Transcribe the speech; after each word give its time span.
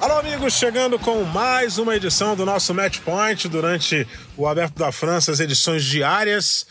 Alô, 0.00 0.18
amigos, 0.18 0.54
chegando 0.54 0.98
com 0.98 1.22
mais 1.24 1.76
uma 1.76 1.94
edição 1.94 2.34
do 2.34 2.46
nosso 2.46 2.72
Match 2.72 3.00
Point 3.00 3.46
durante 3.48 4.08
o 4.34 4.48
Aberto 4.48 4.78
da 4.78 4.90
França, 4.90 5.30
as 5.30 5.40
edições 5.40 5.84
diárias. 5.84 6.64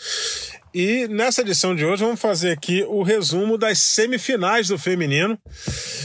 E 0.73 1.07
nessa 1.07 1.41
edição 1.41 1.75
de 1.75 1.85
hoje 1.85 2.03
vamos 2.03 2.19
fazer 2.19 2.51
aqui 2.51 2.83
o 2.87 3.03
resumo 3.03 3.55
das 3.55 3.79
semifinais 3.79 4.67
do 4.67 4.79
feminino, 4.79 5.37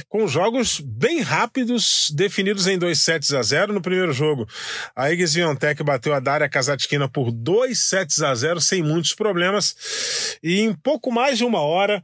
com 0.07 0.29
jogos 0.29 0.81
bem 0.81 1.23
rápidos, 1.23 2.11
definidos 2.15 2.67
em 2.67 2.79
dois 2.79 3.01
sets 3.01 3.33
a 3.33 3.43
0. 3.43 3.73
No 3.73 3.81
primeiro 3.81 4.13
jogo, 4.13 4.47
a 4.95 5.11
Igis 5.11 5.33
Viontech 5.33 5.83
bateu 5.83 6.13
a 6.13 6.21
Daria 6.21 6.49
Kazatkina 6.49 7.09
por 7.09 7.33
dois 7.33 7.89
sets 7.89 8.21
a 8.21 8.35
0, 8.35 8.61
sem 8.61 8.83
muitos 8.83 9.15
problemas. 9.15 10.39
E 10.43 10.61
em 10.61 10.75
pouco 10.75 11.11
mais 11.11 11.39
de 11.39 11.45
uma 11.45 11.61
hora, 11.61 12.03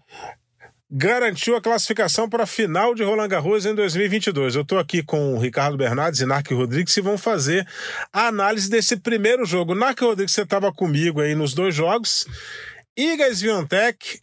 garantiu 0.90 1.54
a 1.54 1.60
classificação 1.60 2.28
para 2.28 2.42
a 2.42 2.46
final 2.46 2.94
de 2.94 3.04
Roland 3.04 3.28
Garros 3.28 3.64
em 3.64 3.74
2022. 3.74 4.56
Eu 4.56 4.62
estou 4.62 4.78
aqui 4.78 5.02
com 5.02 5.34
o 5.34 5.38
Ricardo 5.38 5.76
Bernardes 5.76 6.20
e 6.20 6.26
Narc 6.26 6.50
Rodrigues 6.50 6.96
e 6.96 7.00
vão 7.00 7.16
fazer 7.16 7.66
a 8.12 8.26
análise 8.26 8.68
desse 8.68 8.96
primeiro 8.96 9.45
jogo. 9.45 9.74
Narc 9.74 10.00
Rodrigues, 10.00 10.34
você 10.34 10.42
estava 10.42 10.72
comigo 10.72 11.20
aí 11.20 11.34
nos 11.36 11.54
dois 11.54 11.74
jogos. 11.74 12.26
Iga 12.96 13.32
Swiatek, 13.32 14.20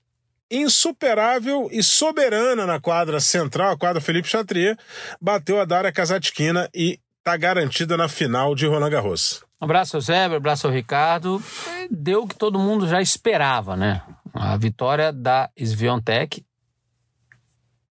insuperável 0.51 1.69
e 1.71 1.81
soberana 1.81 2.65
na 2.65 2.81
quadra 2.81 3.21
central, 3.21 3.71
a 3.71 3.77
quadra 3.77 4.01
Felipe 4.01 4.27
Chatrier, 4.27 4.77
bateu 5.21 5.61
a 5.61 5.65
Daria 5.65 5.91
Kazatkina 5.91 6.69
e 6.75 6.99
está 7.19 7.37
garantida 7.37 7.95
na 7.95 8.09
final 8.09 8.53
de 8.53 8.67
Roland 8.67 8.89
Garros. 8.89 9.41
Um 9.61 9.65
abraço 9.65 9.99
Zé, 10.01 10.27
um 10.27 10.35
abraço 10.35 10.67
ao 10.67 10.73
Ricardo. 10.73 11.41
Deu 11.89 12.23
o 12.23 12.27
que 12.27 12.35
todo 12.35 12.59
mundo 12.59 12.87
já 12.87 13.01
esperava, 13.01 13.75
né? 13.75 14.01
A 14.33 14.55
vitória 14.55 15.11
da 15.11 15.49
Sviontek 15.57 16.45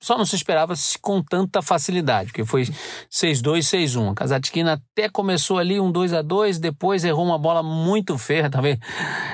só 0.07 0.17
não 0.17 0.25
se 0.25 0.37
esperava 0.37 0.73
com 1.03 1.21
tanta 1.21 1.61
facilidade, 1.61 2.29
porque 2.29 2.45
foi 2.45 2.63
6-2, 3.11 3.59
6-1. 3.59 4.13
A 4.13 4.15
Kazatkina 4.15 4.73
até 4.75 5.09
começou 5.09 5.59
ali 5.59 5.81
um 5.81 5.91
2 5.91 6.13
a 6.13 6.23
2 6.23 6.61
depois 6.61 7.03
errou 7.03 7.25
uma 7.25 7.37
bola 7.37 7.61
muito 7.61 8.17
feia, 8.17 8.49
talvez. 8.49 8.79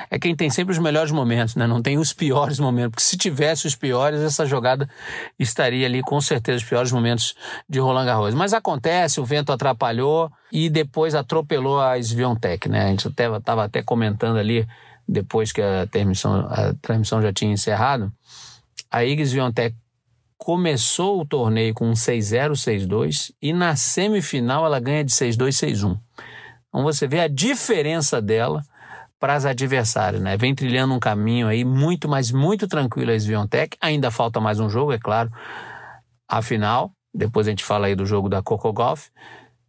É 0.09 0.17
quem 0.17 0.35
tem 0.35 0.49
sempre 0.49 0.71
os 0.71 0.79
melhores 0.79 1.11
momentos, 1.11 1.55
né? 1.55 1.67
Não 1.67 1.79
tem 1.79 1.99
os 1.99 2.11
piores 2.11 2.57
momentos, 2.57 2.89
porque 2.89 3.03
se 3.03 3.15
tivesse 3.15 3.67
os 3.67 3.75
piores, 3.75 4.19
essa 4.21 4.47
jogada 4.47 4.89
estaria 5.37 5.85
ali 5.85 6.01
com 6.01 6.19
certeza 6.19 6.57
os 6.57 6.63
piores 6.63 6.91
momentos 6.91 7.35
de 7.69 7.77
Roland 7.77 8.05
Garros. 8.05 8.33
Mas 8.33 8.51
acontece, 8.51 9.21
o 9.21 9.25
vento 9.25 9.51
atrapalhou 9.51 10.31
e 10.51 10.71
depois 10.71 11.13
atropelou 11.13 11.79
a 11.79 11.99
Sviontek, 11.99 12.67
né? 12.67 12.85
A 12.85 12.87
gente 12.87 13.07
estava 13.07 13.63
até 13.63 13.83
comentando 13.83 14.37
ali 14.37 14.67
depois 15.07 15.51
que 15.51 15.61
a 15.61 15.85
transmissão, 15.85 16.47
a 16.49 16.73
transmissão 16.81 17.21
já 17.21 17.31
tinha 17.31 17.53
encerrado. 17.53 18.11
A 18.89 19.03
Iggs 19.03 19.29
Sviontek 19.31 19.75
começou 20.43 21.21
o 21.21 21.25
torneio 21.25 21.73
com 21.73 21.87
um 21.87 21.93
6-0, 21.93 22.51
6-2 22.51 23.33
e 23.41 23.53
na 23.53 23.77
semifinal 23.77 24.65
ela 24.65 24.77
ganha 24.77 25.01
de 25.01 25.09
6-2, 25.13 25.51
6-1. 25.51 25.97
Então 26.67 26.83
você 26.83 27.07
vê 27.07 27.21
a 27.21 27.29
diferença 27.29 28.21
dela 28.21 28.61
para 29.17 29.35
as 29.35 29.45
adversárias, 29.45 30.21
né? 30.21 30.35
Vem 30.35 30.53
trilhando 30.53 30.93
um 30.93 30.99
caminho 30.99 31.47
aí 31.47 31.63
muito, 31.63 32.09
mas 32.09 32.29
muito 32.29 32.67
tranquilo 32.67 33.11
a 33.11 33.15
Sviontek. 33.15 33.77
Ainda 33.79 34.11
falta 34.11 34.41
mais 34.41 34.59
um 34.59 34.69
jogo, 34.69 34.91
é 34.91 34.99
claro, 34.99 35.31
a 36.27 36.41
final. 36.41 36.91
Depois 37.15 37.47
a 37.47 37.51
gente 37.51 37.63
fala 37.63 37.87
aí 37.87 37.95
do 37.95 38.05
jogo 38.05 38.27
da 38.27 38.41
Coco 38.41 38.73
Golf. 38.73 39.07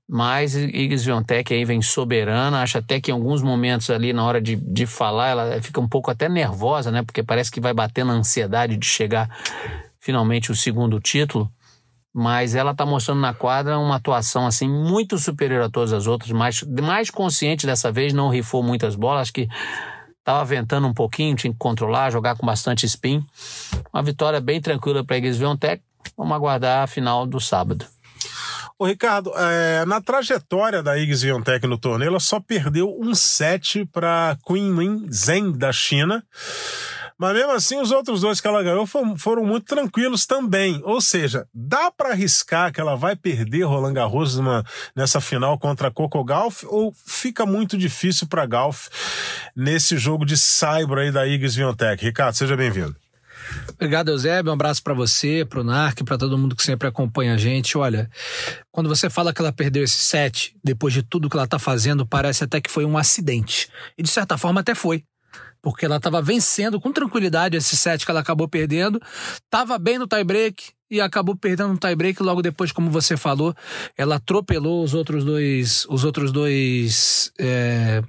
Mas 0.08 0.54
Sviontek 0.54 1.54
aí 1.54 1.64
vem 1.64 1.80
soberana, 1.82 2.62
acho 2.62 2.78
até 2.78 3.00
que 3.00 3.12
em 3.12 3.14
alguns 3.14 3.42
momentos 3.42 3.90
ali 3.90 4.12
na 4.12 4.24
hora 4.24 4.40
de, 4.40 4.56
de 4.56 4.86
falar 4.86 5.28
ela 5.28 5.62
fica 5.62 5.80
um 5.80 5.88
pouco 5.88 6.10
até 6.10 6.28
nervosa, 6.28 6.90
né? 6.90 7.04
Porque 7.04 7.22
parece 7.22 7.48
que 7.52 7.60
vai 7.60 7.72
bater 7.72 8.04
na 8.04 8.14
ansiedade 8.14 8.76
de 8.76 8.86
chegar 8.86 9.30
finalmente 10.04 10.52
o 10.52 10.54
segundo 10.54 11.00
título, 11.00 11.50
mas 12.12 12.54
ela 12.54 12.72
está 12.72 12.84
mostrando 12.84 13.22
na 13.22 13.32
quadra 13.32 13.78
uma 13.78 13.96
atuação 13.96 14.46
assim 14.46 14.68
muito 14.68 15.18
superior 15.18 15.62
a 15.62 15.70
todas 15.70 15.94
as 15.94 16.06
outras, 16.06 16.30
mais, 16.30 16.62
mais 16.62 17.08
consciente 17.08 17.64
dessa 17.64 17.90
vez, 17.90 18.12
não 18.12 18.28
rifou 18.28 18.62
muitas 18.62 18.94
bolas, 18.94 19.22
acho 19.22 19.32
que 19.32 19.48
estava 20.18 20.44
ventando 20.44 20.86
um 20.86 20.92
pouquinho, 20.92 21.34
tinha 21.34 21.52
que 21.52 21.58
controlar, 21.58 22.10
jogar 22.10 22.36
com 22.36 22.44
bastante 22.44 22.84
spin. 22.84 23.24
Uma 23.92 24.02
vitória 24.02 24.42
bem 24.42 24.60
tranquila 24.60 25.02
para 25.02 25.16
a 25.16 25.18
Igreja 25.18 25.38
Viontech. 25.38 25.82
Vamos 26.16 26.34
aguardar 26.34 26.84
a 26.84 26.86
final 26.86 27.26
do 27.26 27.40
sábado. 27.40 27.86
Ô 28.78 28.86
Ricardo, 28.86 29.32
é, 29.36 29.84
na 29.86 30.00
trajetória 30.00 30.82
da 30.82 30.98
Iggs 30.98 31.24
Viontech 31.24 31.66
no 31.66 31.78
torneio, 31.78 32.10
ela 32.10 32.20
só 32.20 32.40
perdeu 32.40 32.94
um 33.00 33.14
set 33.14 33.86
para 33.86 34.36
Queen 34.46 34.70
Min 34.70 35.06
Zheng 35.10 35.56
da 35.56 35.72
China. 35.72 36.22
Mas 37.18 37.32
mesmo 37.32 37.52
assim, 37.52 37.80
os 37.80 37.90
outros 37.90 38.22
dois 38.22 38.40
que 38.40 38.48
ela 38.48 38.62
ganhou 38.62 38.86
foram, 38.86 39.44
muito 39.44 39.66
tranquilos 39.66 40.26
também. 40.26 40.80
Ou 40.84 41.00
seja, 41.00 41.46
dá 41.54 41.90
para 41.90 42.10
arriscar 42.10 42.72
que 42.72 42.80
ela 42.80 42.96
vai 42.96 43.14
perder 43.14 43.62
Roland 43.62 43.94
Garros 43.94 44.36
numa, 44.36 44.64
nessa 44.96 45.20
final 45.20 45.58
contra 45.58 45.88
a 45.88 45.90
Coco 45.90 46.24
Golf 46.24 46.64
ou 46.64 46.92
fica 47.06 47.46
muito 47.46 47.78
difícil 47.78 48.26
para 48.26 48.46
Golf 48.46 48.88
nesse 49.54 49.96
jogo 49.96 50.24
de 50.24 50.36
cyber 50.36 50.98
aí 50.98 51.12
da 51.12 51.26
Iggs 51.26 51.56
Viontech? 51.56 52.04
Ricardo, 52.04 52.34
seja 52.34 52.56
bem-vindo. 52.56 52.96
Obrigado, 53.74 54.10
Eusébio. 54.10 54.50
Um 54.50 54.54
abraço 54.54 54.82
para 54.82 54.94
você, 54.94 55.44
para 55.44 55.60
o 55.60 55.64
NARC, 55.64 56.02
para 56.02 56.18
todo 56.18 56.38
mundo 56.38 56.56
que 56.56 56.62
sempre 56.62 56.88
acompanha 56.88 57.34
a 57.34 57.36
gente. 57.36 57.76
Olha, 57.76 58.10
quando 58.70 58.88
você 58.88 59.10
fala 59.10 59.32
que 59.32 59.40
ela 59.40 59.52
perdeu 59.52 59.84
esse 59.84 59.98
set, 59.98 60.56
depois 60.64 60.94
de 60.94 61.02
tudo 61.02 61.28
que 61.28 61.36
ela 61.36 61.44
está 61.44 61.58
fazendo, 61.58 62.06
parece 62.06 62.44
até 62.44 62.60
que 62.60 62.70
foi 62.70 62.84
um 62.84 62.96
acidente. 62.96 63.68
E 63.96 64.02
de 64.02 64.08
certa 64.08 64.38
forma 64.38 64.60
até 64.60 64.74
foi 64.74 65.04
porque 65.64 65.86
ela 65.86 65.96
estava 65.96 66.20
vencendo 66.20 66.78
com 66.78 66.92
tranquilidade 66.92 67.56
esse 67.56 67.74
set 67.74 68.04
que 68.04 68.10
ela 68.10 68.20
acabou 68.20 68.46
perdendo, 68.46 69.00
estava 69.42 69.78
bem 69.78 69.98
no 69.98 70.06
tie-break 70.06 70.72
e 70.90 71.00
acabou 71.00 71.34
perdendo 71.34 71.70
no 71.70 71.78
tie-break 71.78 72.22
logo 72.22 72.42
depois, 72.42 72.70
como 72.70 72.90
você 72.90 73.16
falou, 73.16 73.54
ela 73.96 74.16
atropelou 74.16 74.84
os 74.84 74.92
outros 74.92 75.24
dois, 75.24 75.86
os 75.88 76.04
outros 76.04 76.30
dois, 76.30 77.32
é, 77.40 78.02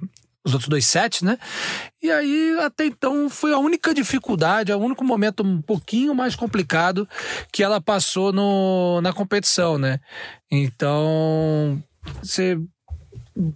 os 0.44 0.52
outros 0.52 0.68
dois 0.68 0.84
sets, 0.84 1.22
né? 1.22 1.38
E 2.02 2.10
aí 2.10 2.58
até 2.60 2.84
então 2.84 3.30
foi 3.30 3.54
a 3.54 3.58
única 3.58 3.94
dificuldade, 3.94 4.70
o 4.70 4.78
único 4.78 5.02
momento 5.02 5.42
um 5.42 5.62
pouquinho 5.62 6.14
mais 6.14 6.36
complicado 6.36 7.08
que 7.50 7.62
ela 7.62 7.80
passou 7.80 8.34
no, 8.34 9.00
na 9.00 9.14
competição, 9.14 9.78
né? 9.78 9.98
Então 10.50 11.82
você 12.22 12.60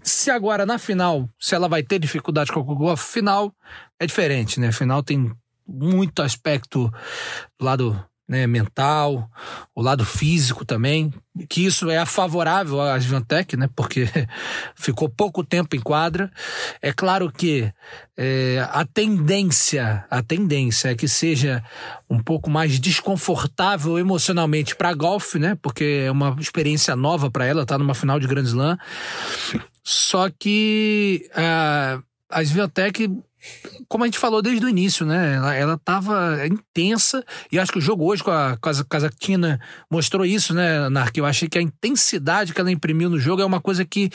se 0.03 0.31
agora 0.31 0.65
na 0.65 0.78
final, 0.78 1.28
se 1.38 1.55
ela 1.55 1.69
vai 1.69 1.82
ter 1.82 1.99
dificuldade 1.99 2.50
com 2.50 2.61
o 2.61 2.97
final 2.97 3.55
é 4.00 4.06
diferente, 4.06 4.59
né? 4.59 4.72
Final 4.72 5.03
tem 5.03 5.31
muito 5.69 6.22
aspecto 6.22 6.91
do 7.59 7.65
lado 7.65 8.05
né, 8.31 8.47
mental, 8.47 9.28
o 9.75 9.83
lado 9.83 10.05
físico 10.05 10.65
também, 10.65 11.12
que 11.49 11.66
isso 11.66 11.91
é 11.91 12.06
favorável 12.06 12.81
à 12.81 12.97
Svantec, 12.97 13.56
né, 13.56 13.69
porque 13.75 14.09
ficou 14.77 15.09
pouco 15.09 15.43
tempo 15.43 15.75
em 15.75 15.81
quadra. 15.81 16.31
É 16.81 16.93
claro 16.93 17.33
que 17.33 17.72
é, 18.16 18.65
a 18.71 18.84
tendência, 18.84 20.05
a 20.09 20.22
tendência 20.22 20.91
é 20.91 20.94
que 20.94 21.09
seja 21.09 21.61
um 22.09 22.21
pouco 22.21 22.49
mais 22.49 22.78
desconfortável 22.78 23.99
emocionalmente 23.99 24.77
para 24.77 24.94
golfe, 24.94 25.41
né, 25.41 25.59
porque 25.61 26.05
é 26.06 26.11
uma 26.12 26.37
experiência 26.38 26.94
nova 26.94 27.32
para 27.32 27.47
ela, 27.47 27.67
tá 27.67 27.77
numa 27.77 27.94
final 27.94 28.21
de 28.21 28.28
Grand 28.28 28.44
Slam. 28.44 28.78
Só 29.82 30.31
que 30.31 31.28
a, 31.34 32.00
a 32.31 32.43
Sviantec 32.44 33.11
como 33.88 34.04
a 34.04 34.06
gente 34.06 34.19
falou 34.19 34.42
desde 34.42 34.64
o 34.64 34.69
início, 34.69 35.06
né? 35.06 35.34
Ela, 35.34 35.54
ela 35.54 35.78
tava 35.78 36.46
intensa 36.46 37.25
e 37.50 37.58
acho 37.58 37.72
que 37.72 37.78
o 37.78 37.82
jogo 37.82 38.04
hoje 38.04 38.22
com 38.22 38.31
a, 38.31 38.56
com 38.56 38.69
a 38.69 38.84
Kazakhtina 38.84 39.60
mostrou 39.90 40.25
isso, 40.25 40.54
né, 40.54 40.88
Nark? 40.88 41.16
Eu 41.16 41.26
achei 41.26 41.48
que 41.48 41.58
a 41.58 41.62
intensidade 41.62 42.52
que 42.52 42.60
ela 42.60 42.70
imprimiu 42.70 43.08
no 43.08 43.19
jogo 43.19 43.42
é 43.42 43.44
uma 43.44 43.60
coisa 43.60 43.84
que 43.84 44.10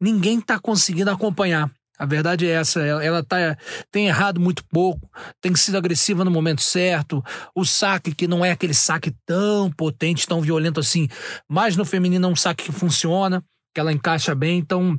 ninguém 0.00 0.40
tá 0.40 0.58
conseguindo 0.58 1.10
acompanhar. 1.10 1.70
A 1.98 2.06
verdade 2.06 2.46
é 2.46 2.50
essa, 2.50 2.80
ela, 2.80 3.04
ela 3.04 3.24
tá, 3.24 3.56
tem 3.90 4.06
errado 4.06 4.40
muito 4.40 4.64
pouco, 4.66 5.10
tem 5.40 5.52
sido 5.56 5.76
agressiva 5.76 6.24
no 6.24 6.30
momento 6.30 6.62
certo, 6.62 7.22
o 7.52 7.64
saque 7.64 8.14
que 8.14 8.28
não 8.28 8.44
é 8.44 8.52
aquele 8.52 8.72
saque 8.72 9.12
tão 9.26 9.68
potente, 9.72 10.24
tão 10.24 10.40
violento 10.40 10.78
assim, 10.78 11.08
mas 11.48 11.76
no 11.76 11.84
feminino 11.84 12.28
é 12.28 12.30
um 12.30 12.36
saque 12.36 12.66
que 12.66 12.72
funciona, 12.72 13.42
que 13.74 13.80
ela 13.80 13.92
encaixa 13.92 14.32
bem, 14.32 14.58
então 14.58 14.96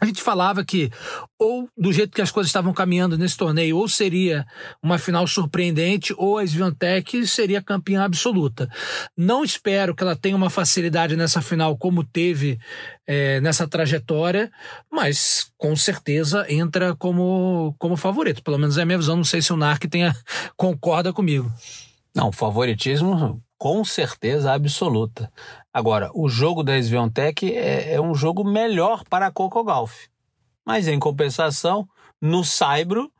a 0.00 0.06
gente 0.06 0.22
falava 0.22 0.64
que, 0.64 0.90
ou 1.38 1.68
do 1.76 1.92
jeito 1.92 2.14
que 2.14 2.22
as 2.22 2.30
coisas 2.30 2.48
estavam 2.48 2.72
caminhando 2.72 3.18
nesse 3.18 3.36
torneio, 3.36 3.76
ou 3.76 3.88
seria 3.88 4.46
uma 4.80 4.96
final 4.96 5.26
surpreendente, 5.26 6.14
ou 6.16 6.38
a 6.38 6.44
Sviantec 6.44 7.26
seria 7.26 7.60
campeã 7.60 8.04
absoluta. 8.04 8.68
Não 9.16 9.42
espero 9.42 9.94
que 9.94 10.02
ela 10.02 10.14
tenha 10.14 10.36
uma 10.36 10.50
facilidade 10.50 11.16
nessa 11.16 11.42
final 11.42 11.76
como 11.76 12.04
teve 12.04 12.60
é, 13.06 13.40
nessa 13.40 13.66
trajetória, 13.66 14.52
mas 14.90 15.50
com 15.56 15.74
certeza 15.74 16.46
entra 16.48 16.94
como, 16.94 17.74
como 17.78 17.96
favorito. 17.96 18.42
Pelo 18.42 18.58
menos 18.58 18.78
é 18.78 18.82
a 18.82 18.86
minha 18.86 18.98
visão. 18.98 19.16
Não 19.16 19.24
sei 19.24 19.42
se 19.42 19.52
o 19.52 19.56
Narc 19.56 19.84
tenha, 19.86 20.14
concorda 20.56 21.12
comigo. 21.12 21.52
Não, 22.14 22.30
favoritismo 22.30 23.42
com 23.58 23.84
certeza 23.84 24.52
absoluta. 24.52 25.30
Agora, 25.72 26.10
o 26.14 26.28
jogo 26.28 26.62
da 26.62 26.80
Sviontech 26.80 27.52
é, 27.52 27.94
é 27.94 28.00
um 28.00 28.14
jogo 28.14 28.44
melhor 28.44 29.02
para 29.04 29.26
a 29.26 29.32
Coco 29.32 29.64
Golf. 29.64 30.06
Mas, 30.64 30.86
em 30.86 30.98
compensação, 30.98 31.88
no 32.20 32.44
Saibro, 32.44 33.10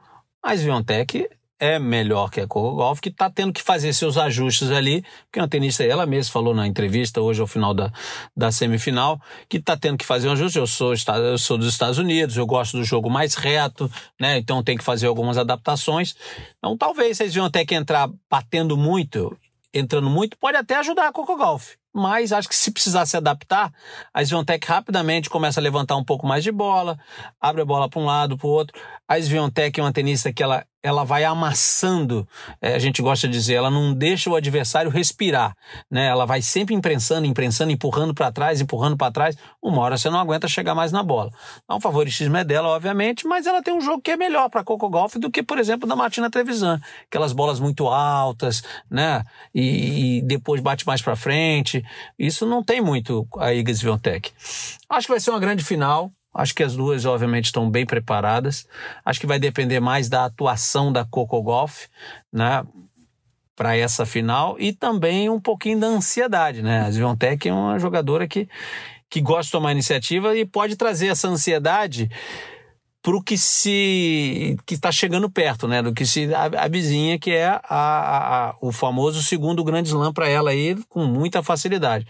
a 0.43 0.55
Sviontech 0.55 1.29
é 1.61 1.79
melhor 1.79 2.31
que 2.31 2.41
a 2.41 2.47
Coco 2.47 2.77
Golf, 2.77 3.01
que 3.01 3.09
está 3.09 3.29
tendo 3.29 3.53
que 3.53 3.61
fazer 3.61 3.93
seus 3.93 4.17
ajustes 4.17 4.71
ali, 4.71 5.05
porque 5.25 5.41
a 5.41 5.49
tenista, 5.49 5.83
ela 5.83 6.07
mesma 6.07 6.33
falou 6.33 6.55
na 6.55 6.67
entrevista 6.67 7.21
hoje 7.21 7.41
ao 7.41 7.49
final 7.49 7.75
da, 7.75 7.93
da 8.37 8.53
semifinal, 8.53 9.21
que 9.49 9.57
está 9.57 9.77
tendo 9.77 9.99
que 9.99 10.05
fazer 10.05 10.29
um 10.29 10.33
ajuste. 10.33 10.59
Eu 10.59 10.67
sou, 10.69 10.95
eu 10.95 11.39
sou 11.39 11.59
dos 11.59 11.69
Estados 11.69 11.99
Unidos, 11.99 12.37
eu 12.37 12.47
gosto 12.47 12.77
do 12.77 12.85
jogo 12.85 13.11
mais 13.11 13.35
reto, 13.35 13.91
né? 14.21 14.39
Então 14.39 14.63
tem 14.63 14.77
que 14.77 14.85
fazer 14.85 15.09
algumas 15.09 15.37
adaptações. 15.37 16.15
Então 16.59 16.77
talvez 16.77 17.17
vocês 17.17 17.35
iam 17.35 17.47
até 17.47 17.65
que 17.65 17.75
entrar 17.75 18.09
batendo 18.31 18.77
muito 18.77 19.37
entrando 19.73 20.09
muito, 20.09 20.39
pode 20.39 20.57
até 20.57 20.77
ajudar 20.77 21.09
a 21.09 21.13
Coco 21.13 21.37
Golf. 21.37 21.75
Mas 21.95 22.33
acho 22.33 22.49
que 22.49 22.55
se 22.55 22.71
precisar 22.71 23.07
se 23.07 23.17
adaptar, 23.17 23.73
a 24.13 24.23
Sviontech 24.23 24.67
rapidamente 24.67 25.31
começa 25.31 25.59
a 25.61 25.63
levantar 25.63 25.97
um 25.97 26.05
pouco 26.05 26.27
mais 26.27 26.45
de 26.45 26.53
bola, 26.53 26.99
abre 27.41 27.63
a 27.63 27.65
bola 27.65 27.89
para 27.89 28.01
um 28.01 28.05
lado, 28.05 28.37
para 28.37 28.47
o 28.47 28.51
outro. 28.51 28.79
A 29.07 29.19
Sviontech 29.19 29.81
é 29.81 29.83
uma 29.83 29.93
tenista 29.93 30.33
que 30.33 30.43
ela 30.43 30.65
ela 30.83 31.05
vai 31.05 31.25
amassando, 31.25 32.27
é, 32.63 32.75
a 32.75 32.79
gente 32.79 33.03
gosta 33.03 33.27
de 33.27 33.33
dizer, 33.33 33.55
ela 33.55 33.71
não 33.71 33.93
deixa 33.93 34.31
o 34.31 34.37
adversário 34.37 34.91
respirar, 34.91 35.57
né? 35.91 36.07
Ela 36.07 36.25
vai 36.25 36.41
sempre 36.41 36.75
imprensando, 36.75 37.27
imprensando, 37.27 37.73
empurrando 37.73 38.15
para 38.15 38.31
trás, 38.31 38.61
empurrando 38.61 38.97
para 38.97 39.13
trás. 39.13 39.37
Uma 39.61 39.83
hora 39.83 39.99
você 39.99 40.09
não 40.09 40.21
aguenta 40.21 40.47
chegar 40.47 40.77
mais 40.77 40.93
na 40.93 41.03
bola. 41.03 41.33
Então, 41.65 41.79
o 41.79 41.81
favoritismo 41.81 42.37
é 42.37 42.45
dela, 42.45 42.69
obviamente, 42.69 43.27
mas 43.27 43.47
ela 43.47 43.61
tem 43.61 43.75
um 43.75 43.81
jogo 43.81 44.01
que 44.01 44.13
é 44.13 44.17
melhor 44.17 44.49
para 44.49 44.63
Coco 44.63 44.89
Golf 44.89 45.17
do 45.17 45.31
que, 45.31 45.43
por 45.43 45.59
exemplo, 45.59 45.89
da 45.89 45.97
Martina 45.97 46.31
Trevisan. 46.31 46.81
Aquelas 47.07 47.33
bolas 47.33 47.59
muito 47.59 47.89
altas, 47.89 48.63
né? 48.89 49.25
E, 49.53 50.19
e 50.19 50.23
depois 50.23 50.61
bate 50.61 50.87
mais 50.87 51.03
para 51.03 51.17
frente. 51.17 51.78
Isso 52.19 52.47
não 52.47 52.63
tem 52.63 52.81
muito 52.81 53.27
a 53.39 53.53
Iga 53.53 53.75
Swiatek. 53.75 54.33
Acho 54.89 55.07
que 55.07 55.13
vai 55.13 55.21
ser 55.21 55.31
uma 55.31 55.41
grande 55.41 55.65
final. 55.65 56.13
Acho 56.33 56.55
que 56.55 56.63
as 56.63 56.77
duas, 56.77 57.05
obviamente, 57.05 57.47
estão 57.47 57.71
bem 57.71 57.85
preparadas. 57.85 58.67
Acho 59.05 59.19
que 59.19 59.27
vai 59.27 59.39
depender 59.39 59.81
mais 59.81 60.09
da 60.09 60.25
atuação 60.25 60.93
da 60.93 61.05
Coco 61.05 61.43
Golf, 61.43 61.87
né? 62.33 62.65
Para 63.57 63.77
essa 63.77 64.07
final 64.07 64.57
e 64.59 64.73
também 64.73 65.29
um 65.29 65.41
pouquinho 65.41 65.81
da 65.81 65.89
ansiedade, 65.89 66.63
né? 66.63 66.83
A 66.83 66.91
Zviontech 66.91 67.49
é 67.49 67.53
uma 67.53 67.79
jogadora 67.79 68.29
que, 68.29 68.49
que 69.11 69.21
gosta 69.21 69.45
de 69.45 69.51
tomar 69.51 69.73
iniciativa 69.73 70.37
e 70.37 70.45
pode 70.45 70.77
trazer 70.77 71.09
essa 71.09 71.27
ansiedade 71.27 72.09
para 73.03 73.17
o 73.17 73.23
que 73.23 73.39
se 73.39 74.57
que 74.67 74.75
está 74.75 74.91
chegando 74.91 75.31
perto, 75.31 75.69
né? 75.69 75.83
Do 75.83 75.93
que 75.93 76.05
se 76.05 76.33
a, 76.35 76.45
a 76.65 76.69
vizinha 76.69 77.19
que 77.19 77.31
é 77.31 77.47
a, 77.47 77.61
a, 77.69 78.49
a, 78.49 78.57
o 78.61 78.73
famoso 78.73 79.23
segundo 79.23 79.65
grande 79.65 79.89
slam 79.89 80.13
para 80.13 80.29
ela 80.29 80.51
aí 80.51 80.77
com 80.89 81.05
muita 81.05 81.43
facilidade 81.43 82.07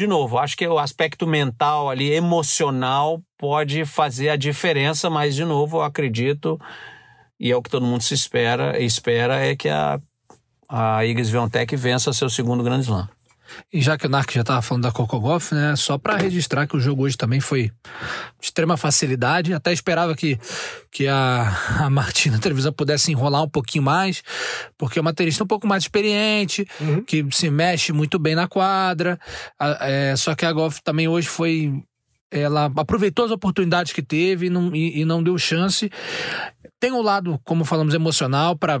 de 0.00 0.06
novo, 0.06 0.38
acho 0.38 0.56
que 0.56 0.66
o 0.66 0.78
aspecto 0.78 1.26
mental 1.26 1.90
ali, 1.90 2.10
emocional, 2.10 3.20
pode 3.36 3.84
fazer 3.84 4.30
a 4.30 4.36
diferença, 4.36 5.10
mas, 5.10 5.34
de 5.34 5.44
novo, 5.44 5.76
eu 5.76 5.82
acredito, 5.82 6.58
e 7.38 7.50
é 7.50 7.56
o 7.56 7.60
que 7.60 7.68
todo 7.68 7.84
mundo 7.84 8.02
se 8.02 8.14
espera, 8.14 8.82
espera 8.82 9.44
é 9.44 9.54
que 9.54 9.68
a, 9.68 10.00
a 10.66 11.04
Igis 11.04 11.28
Viontech 11.28 11.76
vença 11.76 12.14
seu 12.14 12.30
segundo 12.30 12.64
Grande 12.64 12.84
Slam. 12.84 13.10
E 13.72 13.80
já 13.80 13.96
que 13.96 14.06
o 14.06 14.08
Narc 14.08 14.32
já 14.32 14.40
estava 14.40 14.62
falando 14.62 14.84
da 14.84 14.92
Coco 14.92 15.18
Golf, 15.20 15.52
né? 15.52 15.74
Só 15.76 15.98
para 15.98 16.16
registrar 16.16 16.66
que 16.66 16.76
o 16.76 16.80
jogo 16.80 17.04
hoje 17.04 17.16
também 17.16 17.40
foi 17.40 17.64
de 18.40 18.46
extrema 18.46 18.76
facilidade. 18.76 19.52
Até 19.52 19.72
esperava 19.72 20.14
que, 20.14 20.38
que 20.90 21.06
a, 21.06 21.48
a 21.78 21.90
Martina 21.90 22.38
Trevisan 22.38 22.72
pudesse 22.72 23.12
enrolar 23.12 23.42
um 23.42 23.48
pouquinho 23.48 23.84
mais, 23.84 24.22
porque 24.76 24.98
é 24.98 25.02
uma 25.02 25.14
tenista 25.14 25.44
um 25.44 25.46
pouco 25.46 25.66
mais 25.66 25.84
experiente, 25.84 26.66
uhum. 26.80 27.04
que 27.04 27.24
se 27.30 27.50
mexe 27.50 27.92
muito 27.92 28.18
bem 28.18 28.34
na 28.34 28.48
quadra. 28.48 29.18
É, 29.80 30.14
só 30.16 30.34
que 30.34 30.44
a 30.44 30.52
Golf 30.52 30.78
também 30.82 31.08
hoje 31.08 31.28
foi. 31.28 31.72
Ela 32.32 32.70
aproveitou 32.76 33.24
as 33.24 33.32
oportunidades 33.32 33.92
que 33.92 34.02
teve 34.02 34.46
e 34.46 34.50
não, 34.50 34.74
e, 34.74 35.00
e 35.00 35.04
não 35.04 35.22
deu 35.22 35.36
chance. 35.36 35.90
Tem 36.78 36.92
um 36.92 37.02
lado, 37.02 37.40
como 37.44 37.64
falamos, 37.64 37.92
emocional 37.92 38.56
para 38.56 38.80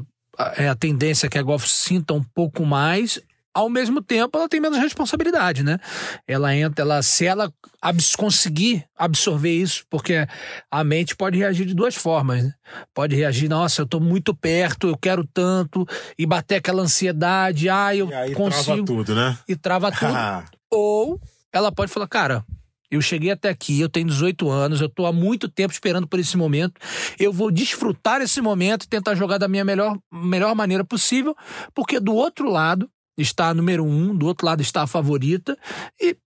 é 0.56 0.68
a 0.68 0.74
tendência 0.74 1.28
que 1.28 1.38
a 1.38 1.42
Golf 1.42 1.66
sinta 1.66 2.14
um 2.14 2.22
pouco 2.22 2.64
mais 2.64 3.20
ao 3.54 3.68
mesmo 3.68 4.00
tempo 4.00 4.38
ela 4.38 4.48
tem 4.48 4.60
menos 4.60 4.78
responsabilidade, 4.78 5.62
né? 5.62 5.78
Ela 6.26 6.54
entra, 6.54 6.82
ela 6.82 7.02
se 7.02 7.26
ela 7.26 7.52
abs 7.80 8.14
conseguir 8.14 8.84
absorver 8.96 9.52
isso, 9.52 9.84
porque 9.90 10.26
a 10.70 10.84
mente 10.84 11.16
pode 11.16 11.38
reagir 11.38 11.66
de 11.66 11.74
duas 11.74 11.94
formas, 11.94 12.44
né? 12.44 12.54
Pode 12.94 13.16
reagir, 13.16 13.48
nossa, 13.48 13.82
eu 13.82 13.86
tô 13.86 13.98
muito 13.98 14.34
perto, 14.34 14.88
eu 14.88 14.96
quero 14.96 15.24
tanto 15.24 15.86
e 16.18 16.24
bater 16.26 16.56
aquela 16.56 16.82
ansiedade, 16.82 17.68
ah, 17.68 17.94
eu 17.94 18.08
e 18.08 18.14
aí 18.14 18.34
consigo 18.34 18.64
trava 18.64 18.84
tudo, 18.84 19.14
né? 19.14 19.38
E 19.48 19.56
trava 19.56 19.90
tudo. 19.92 20.60
Ou 20.70 21.20
ela 21.52 21.72
pode 21.72 21.92
falar, 21.92 22.06
cara, 22.06 22.44
eu 22.90 23.00
cheguei 23.00 23.30
até 23.30 23.48
aqui, 23.48 23.80
eu 23.80 23.88
tenho 23.88 24.06
18 24.06 24.50
anos, 24.50 24.80
eu 24.80 24.88
estou 24.88 25.06
há 25.06 25.12
muito 25.12 25.48
tempo 25.48 25.72
esperando 25.72 26.08
por 26.08 26.18
esse 26.18 26.36
momento. 26.36 26.74
Eu 27.18 27.32
vou 27.32 27.50
desfrutar 27.50 28.20
esse 28.20 28.40
momento 28.40 28.84
e 28.84 28.88
tentar 28.88 29.14
jogar 29.14 29.38
da 29.38 29.46
minha 29.46 29.64
melhor, 29.64 29.96
melhor 30.12 30.54
maneira 30.54 30.84
possível, 30.84 31.36
porque 31.72 32.00
do 32.00 32.12
outro 32.14 32.50
lado 32.50 32.90
está 33.22 33.48
a 33.48 33.54
número 33.54 33.84
um, 33.84 34.14
do 34.14 34.26
outro 34.26 34.46
lado 34.46 34.62
está 34.62 34.82
a 34.82 34.86
favorita, 34.86 35.56
e 36.00 36.16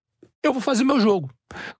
eu 0.43 0.53
vou 0.53 0.63
fazer 0.63 0.85
meu 0.85 1.01
jogo. 1.01 1.31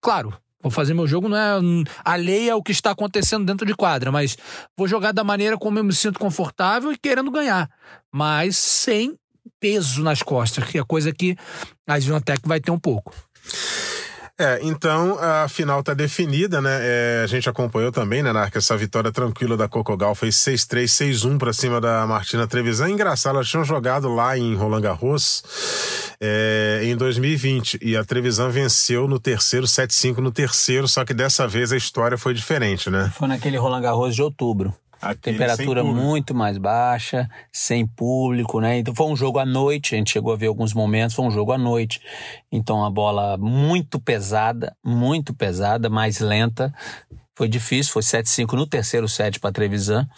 Claro, 0.01 0.37
vou 0.61 0.71
fazer 0.71 0.95
meu 0.95 1.07
jogo 1.07 1.29
não 1.29 1.37
é 1.37 1.85
alheia 2.05 2.55
ao 2.55 2.63
que 2.63 2.73
está 2.73 2.91
acontecendo 2.91 3.45
dentro 3.45 3.67
de 3.67 3.75
quadra, 3.75 4.11
mas 4.11 4.37
vou 4.77 4.89
jogar 4.89 5.13
da 5.13 5.23
maneira 5.23 5.59
como 5.59 5.79
eu 5.79 5.85
me 5.85 5.93
sinto 5.93 6.19
confortável 6.19 6.93
e 6.93 6.99
querendo 6.99 7.31
ganhar, 7.31 7.71
mas 8.13 8.57
sem 8.57 9.17
peso 9.61 10.03
nas 10.03 10.23
costas, 10.23 10.65
que 10.65 10.79
é 10.79 10.85
coisa 10.85 11.13
que 11.13 11.37
a 11.87 12.01
Sviontech 12.01 12.41
vai 12.47 12.61
ter 12.61 12.71
um 12.71 12.79
pouco. 12.79 13.15
É, 14.37 14.59
então 14.63 15.17
a 15.21 15.47
final 15.49 15.81
tá 15.81 15.95
definida, 15.95 16.61
né? 16.61 16.79
É, 16.83 17.21
a 17.23 17.27
gente 17.27 17.49
acompanhou 17.49 17.93
também, 17.93 18.21
né, 18.21 18.33
Narca, 18.33 18.59
essa 18.59 18.77
vitória 18.77 19.13
tranquila 19.13 19.57
da 19.57 19.69
Cocogal, 19.69 20.13
fez 20.15 20.35
6-3, 20.37 20.87
6-1 20.87 21.39
pra 21.39 21.53
cima 21.53 21.81
da 21.81 22.05
Martina 22.05 22.45
Trevisan. 22.45 22.91
Engraçado, 22.91 23.37
elas 23.37 23.49
tinham 23.49 23.65
jogado 23.65 24.13
lá 24.13 24.37
em 24.37 24.57
Roland 24.57 24.81
Garros 24.81 25.45
é, 26.21 26.81
em 26.83 26.97
2020 26.97 27.79
e 27.81 27.97
a 27.97 28.05
Trevisan 28.05 28.49
venceu 28.49 29.07
no 29.07 29.21
terceiro, 29.21 29.67
7-5 29.67 30.19
no 30.19 30.33
terceiro, 30.33 30.89
só 30.89 31.05
que 31.05 31.15
dessa 31.15 31.47
vez 31.47 31.71
a 31.71 31.77
história 31.77 32.19
foi 32.19 32.35
diferente, 32.35 32.91
né? 32.91 33.13
Foi 33.17 33.29
naquele 33.29 33.57
Roland 33.57 33.83
Garros 33.83 34.17
de 34.17 34.23
outubro. 34.23 34.75
Temperatura 35.21 35.83
muito 35.85 36.35
mais 36.35 36.57
baixa, 36.59 37.29
sem 37.53 37.87
público, 37.87 38.61
né? 38.61 38.79
Então 38.79 38.95
foi 38.95 39.07
um 39.07 39.17
jogo 39.17 39.39
à 39.39 39.45
noite, 39.45 39.95
a 39.95 39.99
gente 39.99 40.13
chegou 40.13 40.33
a 40.33 40.37
ver 40.37 40.47
alguns 40.47 40.73
momentos, 40.73 41.15
foi 41.15 41.25
um 41.25 41.31
jogo 41.31 41.53
à 41.53 41.59
noite. 41.59 42.01
Então 42.51 42.85
a 42.85 42.91
bola 42.91 43.37
muito 43.37 44.01
pesada, 44.01 44.77
muito 44.85 45.35
pesada, 45.35 45.89
mais 45.91 46.21
lenta. 46.21 46.73
Foi 47.37 47.49
difícil, 47.49 47.93
foi 47.93 48.03
7-5 48.03 48.53
no 48.53 48.67
terceiro 48.67 49.09
set 49.09 49.41
para 49.41 49.51
Trevisan. 49.51 50.09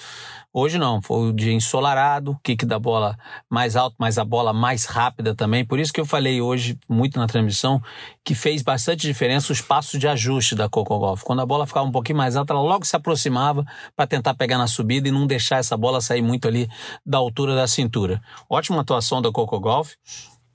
Hoje 0.58 0.78
não, 0.78 1.02
foi 1.02 1.28
o 1.28 1.32
dia 1.34 1.52
ensolarado, 1.52 2.40
kick 2.42 2.64
da 2.64 2.78
bola 2.78 3.14
mais 3.46 3.76
alto, 3.76 3.94
mas 3.98 4.16
a 4.16 4.24
bola 4.24 4.54
mais 4.54 4.86
rápida 4.86 5.34
também. 5.34 5.66
Por 5.66 5.78
isso 5.78 5.92
que 5.92 6.00
eu 6.00 6.06
falei 6.06 6.40
hoje, 6.40 6.78
muito 6.88 7.18
na 7.18 7.26
transmissão, 7.26 7.78
que 8.24 8.34
fez 8.34 8.62
bastante 8.62 9.06
diferença 9.06 9.52
os 9.52 9.60
passos 9.60 10.00
de 10.00 10.08
ajuste 10.08 10.54
da 10.54 10.66
Coco 10.66 10.98
Golf. 10.98 11.22
Quando 11.24 11.42
a 11.42 11.46
bola 11.46 11.66
ficava 11.66 11.86
um 11.86 11.92
pouquinho 11.92 12.16
mais 12.16 12.36
alta, 12.36 12.54
ela 12.54 12.62
logo 12.62 12.86
se 12.86 12.96
aproximava 12.96 13.66
para 13.94 14.06
tentar 14.06 14.32
pegar 14.32 14.56
na 14.56 14.66
subida 14.66 15.06
e 15.06 15.10
não 15.10 15.26
deixar 15.26 15.58
essa 15.58 15.76
bola 15.76 16.00
sair 16.00 16.22
muito 16.22 16.48
ali 16.48 16.66
da 17.04 17.18
altura 17.18 17.54
da 17.54 17.68
cintura. 17.68 18.18
Ótima 18.48 18.80
atuação 18.80 19.20
da 19.20 19.30
Coco 19.30 19.60
Golf. 19.60 19.92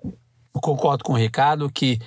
Eu 0.03 0.61
concordo 0.61 1.03
com 1.03 1.13
o 1.13 1.15
Ricardo 1.15 1.71
que 1.71 1.99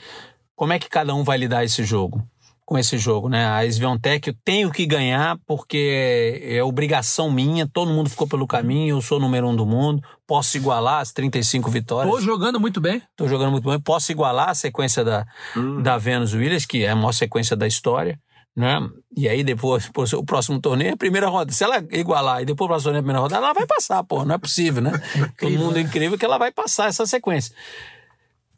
como 0.56 0.72
é 0.72 0.80
que 0.80 0.88
cada 0.88 1.14
um 1.14 1.22
vai 1.22 1.38
lidar 1.38 1.62
esse 1.62 1.84
jogo? 1.84 2.26
Com 2.64 2.78
esse 2.78 2.96
jogo, 2.96 3.28
né? 3.28 3.46
A 3.46 3.70
Sviontech 3.70 4.28
eu 4.28 4.36
tenho 4.44 4.70
que 4.70 4.86
ganhar 4.86 5.38
porque 5.46 6.40
é 6.42 6.62
obrigação 6.62 7.30
minha, 7.30 7.68
todo 7.68 7.92
mundo 7.92 8.08
ficou 8.08 8.26
pelo 8.26 8.46
caminho, 8.46 8.96
eu 8.96 9.02
sou 9.02 9.18
o 9.18 9.20
número 9.20 9.46
um 9.48 9.54
do 9.54 9.66
mundo, 9.66 10.02
posso 10.26 10.56
igualar 10.56 11.00
as 11.00 11.12
35 11.12 11.70
vitórias. 11.70 12.14
Tô 12.14 12.20
jogando 12.20 12.58
muito 12.58 12.80
bem. 12.80 13.02
Tô 13.16 13.28
jogando 13.28 13.52
muito 13.52 13.68
bem, 13.68 13.78
posso 13.78 14.10
igualar 14.10 14.48
a 14.48 14.54
sequência 14.54 15.04
da, 15.04 15.26
hum. 15.54 15.82
da 15.82 15.98
Venus 15.98 16.32
Williams, 16.32 16.64
que 16.64 16.84
é 16.84 16.90
a 16.90 16.96
maior 16.96 17.12
sequência 17.12 17.54
da 17.54 17.66
história, 17.66 18.18
né? 18.56 18.80
E 19.14 19.28
aí 19.28 19.44
depois, 19.44 19.90
o 20.14 20.24
próximo 20.24 20.58
torneio 20.58 20.90
é 20.90 20.94
a 20.94 20.96
primeira 20.96 21.28
roda. 21.28 21.52
Se 21.52 21.62
ela 21.64 21.84
igualar 21.90 22.40
e 22.40 22.46
depois 22.46 22.64
o 22.64 22.68
próximo 22.68 22.84
torneio 22.84 23.00
é 23.00 23.00
a 23.00 23.02
primeira 23.02 23.20
rodada, 23.20 23.44
ela 23.44 23.52
vai 23.52 23.66
passar, 23.66 24.02
pô, 24.04 24.24
não 24.24 24.36
é 24.36 24.38
possível, 24.38 24.82
né? 24.82 24.92
todo 25.38 25.58
mundo 25.58 25.76
é 25.76 25.82
incrível 25.82 26.16
que 26.16 26.24
ela 26.24 26.38
vai 26.38 26.50
passar 26.50 26.88
essa 26.88 27.04
sequência. 27.04 27.54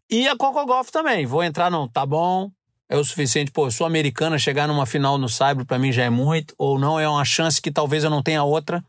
E 0.09 0.29
a 0.29 0.37
Coco 0.37 0.65
Golf 0.65 0.91
também, 0.91 1.27
vou 1.27 1.43
entrar 1.43 1.69
não, 1.69 1.89
tá 1.89 2.07
bom, 2.07 2.49
é 2.89 2.97
o 2.97 3.05
suficiente. 3.05 3.51
Pô, 3.51 3.67
eu 3.67 3.71
sou 3.71 3.87
americana, 3.87 4.39
chegar 4.39 4.69
numa 4.69 4.87
final 4.87 5.19
no 5.19 5.29
Saibro 5.29 5.65
para 5.65 5.79
mim 5.79 5.93
já 5.93 6.05
é 6.05 6.11
muito, 6.11 6.55
ou 6.59 6.79
não 6.79 6.99
é 6.99 7.09
uma 7.09 7.25
chance 7.25 7.61
que 7.61 7.71
talvez 7.71 8.05
eu 8.05 8.11
não 8.11 8.23
tenha 8.23 8.43
outra, 8.43 8.83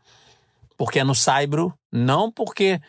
porque 0.76 1.00
é 1.00 1.04
no 1.04 1.14
Saibro, 1.14 1.74
não 1.90 2.30
porque 2.30 2.80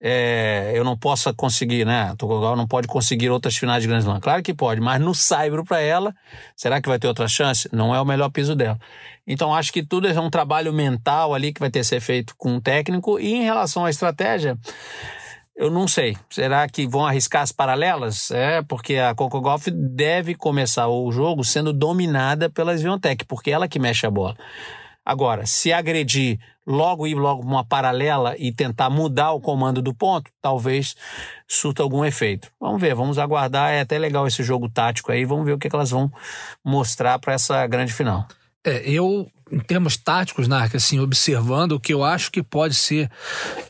é, 0.00 0.72
eu 0.74 0.84
não 0.84 0.96
possa 0.96 1.32
conseguir, 1.32 1.86
né? 1.86 2.10
A 2.10 2.16
Tocogal 2.16 2.54
não 2.54 2.66
pode 2.66 2.86
conseguir 2.86 3.30
outras 3.30 3.56
finais 3.56 3.82
de 3.82 3.88
Grand 3.88 4.00
Slam. 4.00 4.20
Claro 4.20 4.42
que 4.42 4.52
pode, 4.52 4.80
mas 4.80 5.00
no 5.00 5.14
Saibro 5.14 5.64
para 5.64 5.80
ela, 5.80 6.14
será 6.54 6.82
que 6.82 6.88
vai 6.88 6.98
ter 6.98 7.08
outra 7.08 7.26
chance? 7.26 7.68
Não 7.72 7.94
é 7.94 8.00
o 8.00 8.04
melhor 8.04 8.28
piso 8.28 8.54
dela. 8.54 8.78
Então 9.26 9.54
acho 9.54 9.72
que 9.72 9.82
tudo 9.82 10.06
é 10.08 10.20
um 10.20 10.28
trabalho 10.28 10.72
mental 10.72 11.32
ali 11.32 11.52
que 11.52 11.60
vai 11.60 11.70
ter 11.70 11.78
que 11.80 11.86
ser 11.86 12.00
feito 12.00 12.34
com 12.36 12.56
o 12.56 12.60
técnico. 12.60 13.18
E 13.18 13.32
em 13.32 13.42
relação 13.42 13.86
à 13.86 13.90
estratégia, 13.90 14.58
eu 15.60 15.70
não 15.70 15.86
sei. 15.86 16.16
Será 16.30 16.66
que 16.66 16.86
vão 16.86 17.04
arriscar 17.04 17.42
as 17.42 17.52
paralelas? 17.52 18.30
É, 18.30 18.62
porque 18.62 18.96
a 18.96 19.14
Coco 19.14 19.42
Golf 19.42 19.68
deve 19.68 20.34
começar 20.34 20.88
o 20.88 21.12
jogo 21.12 21.44
sendo 21.44 21.70
dominada 21.70 22.48
pela 22.48 22.74
Sviontech, 22.74 23.26
porque 23.26 23.50
é 23.50 23.52
ela 23.52 23.68
que 23.68 23.78
mexe 23.78 24.06
a 24.06 24.10
bola. 24.10 24.34
Agora, 25.04 25.44
se 25.44 25.70
agredir 25.70 26.38
logo 26.66 27.06
ir 27.06 27.14
logo 27.14 27.42
uma 27.42 27.62
paralela 27.62 28.34
e 28.38 28.50
tentar 28.50 28.88
mudar 28.88 29.32
o 29.32 29.40
comando 29.40 29.82
do 29.82 29.92
ponto, 29.92 30.30
talvez 30.40 30.96
surta 31.46 31.82
algum 31.82 32.06
efeito. 32.06 32.50
Vamos 32.58 32.80
ver, 32.80 32.94
vamos 32.94 33.18
aguardar. 33.18 33.70
É 33.70 33.80
até 33.80 33.98
legal 33.98 34.26
esse 34.26 34.42
jogo 34.42 34.66
tático 34.66 35.12
aí. 35.12 35.26
Vamos 35.26 35.44
ver 35.44 35.52
o 35.52 35.58
que 35.58 35.68
elas 35.70 35.90
vão 35.90 36.10
mostrar 36.64 37.18
para 37.18 37.34
essa 37.34 37.66
grande 37.66 37.92
final. 37.92 38.26
É, 38.64 38.88
eu 38.88 39.30
em 39.50 39.58
termos 39.58 39.96
táticos, 39.96 40.46
Narc, 40.46 40.74
assim, 40.74 41.00
observando 41.00 41.72
o 41.72 41.80
que 41.80 41.92
eu 41.92 42.04
acho 42.04 42.30
que 42.30 42.42
pode 42.42 42.74
ser 42.74 43.10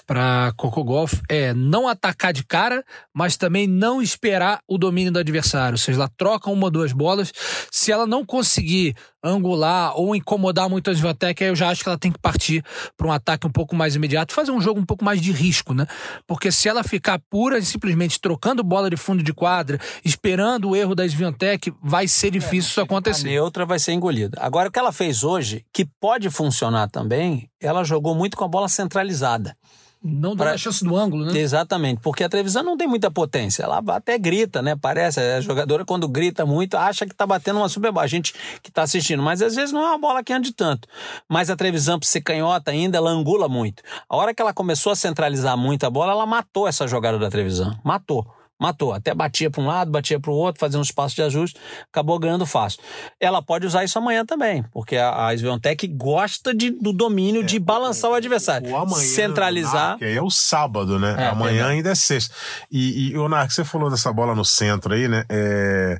para 0.07 0.53
Coco 0.57 0.83
Golf 0.83 1.15
é 1.29 1.55
não 1.55 1.89
atacar 1.89 2.33
de 2.33 2.45
cara, 2.45 2.85
mas 3.15 3.37
também 3.37 3.67
não 3.67 4.03
esperar 4.03 4.61
o 4.67 4.77
domínio 4.77 5.13
do 5.13 5.19
adversário. 5.19 5.75
Ou 5.75 5.79
seja, 5.79 5.99
ela 5.99 6.11
troca 6.17 6.51
uma 6.51 6.65
ou 6.65 6.71
duas 6.71 6.93
bolas. 6.93 7.33
Se 7.71 7.93
ela 7.93 8.07
não 8.07 8.25
conseguir 8.25 8.95
angular 9.23 9.93
ou 9.97 10.17
incomodar 10.17 10.69
muito 10.69 10.91
a 10.91 10.95
Svantec, 10.95 11.43
aí 11.43 11.51
eu 11.51 11.57
já 11.57 11.69
acho 11.69 11.83
que 11.83 11.89
ela 11.89 11.99
tem 11.99 12.11
que 12.11 12.19
partir 12.19 12.65
para 12.97 13.07
um 13.07 13.13
ataque 13.13 13.47
um 13.47 13.51
pouco 13.51 13.77
mais 13.77 13.95
imediato, 13.95 14.33
fazer 14.33 14.51
um 14.51 14.61
jogo 14.61 14.81
um 14.81 14.85
pouco 14.85 15.05
mais 15.05 15.21
de 15.21 15.31
risco, 15.31 15.75
né? 15.75 15.87
Porque 16.27 16.51
se 16.51 16.69
ela 16.69 16.83
ficar 16.83 17.21
pura 17.31 17.59
e 17.59 17.65
simplesmente 17.65 18.21
trocando 18.21 18.65
bola 18.65 18.89
de 18.89 18.97
fundo 18.97 19.23
de 19.23 19.33
quadra, 19.33 19.79
esperando 20.05 20.71
o 20.71 20.77
erro 20.77 20.95
da 20.95 21.07
Svantec, 21.07 21.73
vai 21.83 22.09
ser 22.09 22.31
difícil 22.31 22.69
é, 22.69 22.71
isso 22.71 22.81
acontecer. 22.81 23.29
A 23.29 23.31
neutra 23.31 23.67
vai 23.67 23.79
ser 23.79 23.93
engolida. 23.93 24.39
Agora, 24.41 24.69
o 24.69 24.73
que 24.73 24.79
ela 24.79 24.93
fez 24.93 25.23
hoje, 25.23 25.65
que 25.73 25.85
pode 26.01 26.29
funcionar 26.31 26.89
também, 26.89 27.49
ela 27.61 27.85
jogou 27.85 28.15
muito 28.15 28.37
com 28.37 28.45
a 28.45 28.49
bola 28.49 28.69
centralizada. 28.69 29.57
Não 30.03 30.35
dá 30.35 30.45
pra... 30.45 30.55
a 30.55 30.59
chance 30.59 30.83
do 30.83 30.97
ângulo, 30.97 31.27
né? 31.27 31.39
Exatamente, 31.39 32.01
porque 32.01 32.25
a 32.25 32.29
televisão 32.29 32.63
não 32.63 32.75
tem 32.75 32.89
muita 32.89 33.11
potência. 33.11 33.63
Ela 33.63 33.83
até 33.89 34.19
grita, 34.19 34.63
né? 34.63 34.75
Parece, 34.75 35.21
a 35.21 35.41
jogadora 35.43 35.85
quando 35.85 36.09
grita 36.09 36.47
muito 36.47 36.75
acha 36.75 37.05
que 37.05 37.15
tá 37.15 37.27
batendo 37.27 37.59
uma 37.59 37.69
super 37.69 37.93
bola. 37.93 38.05
A 38.05 38.09
gente 38.09 38.35
que 38.63 38.73
tá 38.73 38.83
assistindo, 38.83 39.23
mas 39.23 39.43
às 39.43 39.55
vezes 39.55 39.73
não 39.73 39.83
é 39.83 39.89
uma 39.91 39.99
bola 39.99 40.25
que 40.25 40.33
ande 40.33 40.55
tanto. 40.55 40.89
Mas 41.29 41.51
a 41.51 41.57
televisão, 41.57 41.99
pra 41.99 42.09
ser 42.09 42.23
canhota 42.23 42.71
ainda, 42.71 42.97
ela 42.97 43.11
angula 43.11 43.47
muito. 43.47 43.83
A 44.09 44.17
hora 44.17 44.35
que 44.35 44.41
ela 44.41 44.55
começou 44.55 44.93
a 44.93 44.97
centralizar 44.97 45.57
muito 45.59 45.85
a 45.85 45.91
bola, 45.91 46.13
ela 46.13 46.25
matou 46.25 46.67
essa 46.67 46.89
jogada 46.89 47.19
da 47.19 47.29
televisão. 47.29 47.79
Matou 47.85 48.27
matou. 48.61 48.93
Até 48.93 49.15
batia 49.15 49.51
para 49.51 49.63
um 49.63 49.67
lado, 49.67 49.91
batia 49.91 50.21
para 50.21 50.31
o 50.31 50.35
outro, 50.35 50.61
fazia 50.61 50.79
uns 50.79 50.93
passos 50.93 51.15
de 51.15 51.23
ajuste, 51.23 51.59
acabou 51.91 52.19
ganhando 52.19 52.45
fácil. 52.45 52.81
Ela 53.19 53.41
pode 53.43 53.67
usar 53.67 53.83
isso 53.83 53.99
amanhã 53.99 54.25
também, 54.25 54.63
porque 54.73 54.97
a, 54.97 55.29
a 55.29 55.37
Sviontech 55.37 55.87
gosta 55.89 56.55
de, 56.55 56.71
do 56.71 56.93
domínio 56.93 57.43
é, 57.43 57.45
de 57.45 57.59
balançar 57.59 58.11
o, 58.11 58.13
o 58.13 58.17
adversário. 58.17 58.71
O 58.71 58.77
amanhã, 58.77 59.03
centralizar. 59.03 59.97
Que 59.99 60.05
aí 60.05 60.17
é 60.17 60.23
o 60.23 60.31
sábado, 60.31 60.99
né? 60.99 61.17
É, 61.19 61.27
amanhã 61.29 61.67
é 61.67 61.71
ainda 61.71 61.91
é 61.91 61.95
sexta. 61.95 62.35
E, 62.71 63.11
e 63.11 63.19
o 63.19 63.29
Narc, 63.29 63.51
você 63.51 63.65
falou 63.65 63.91
dessa 63.91 64.13
bola 64.13 64.35
no 64.35 64.45
centro 64.45 64.93
aí, 64.93 65.09
né? 65.09 65.25
É, 65.29 65.99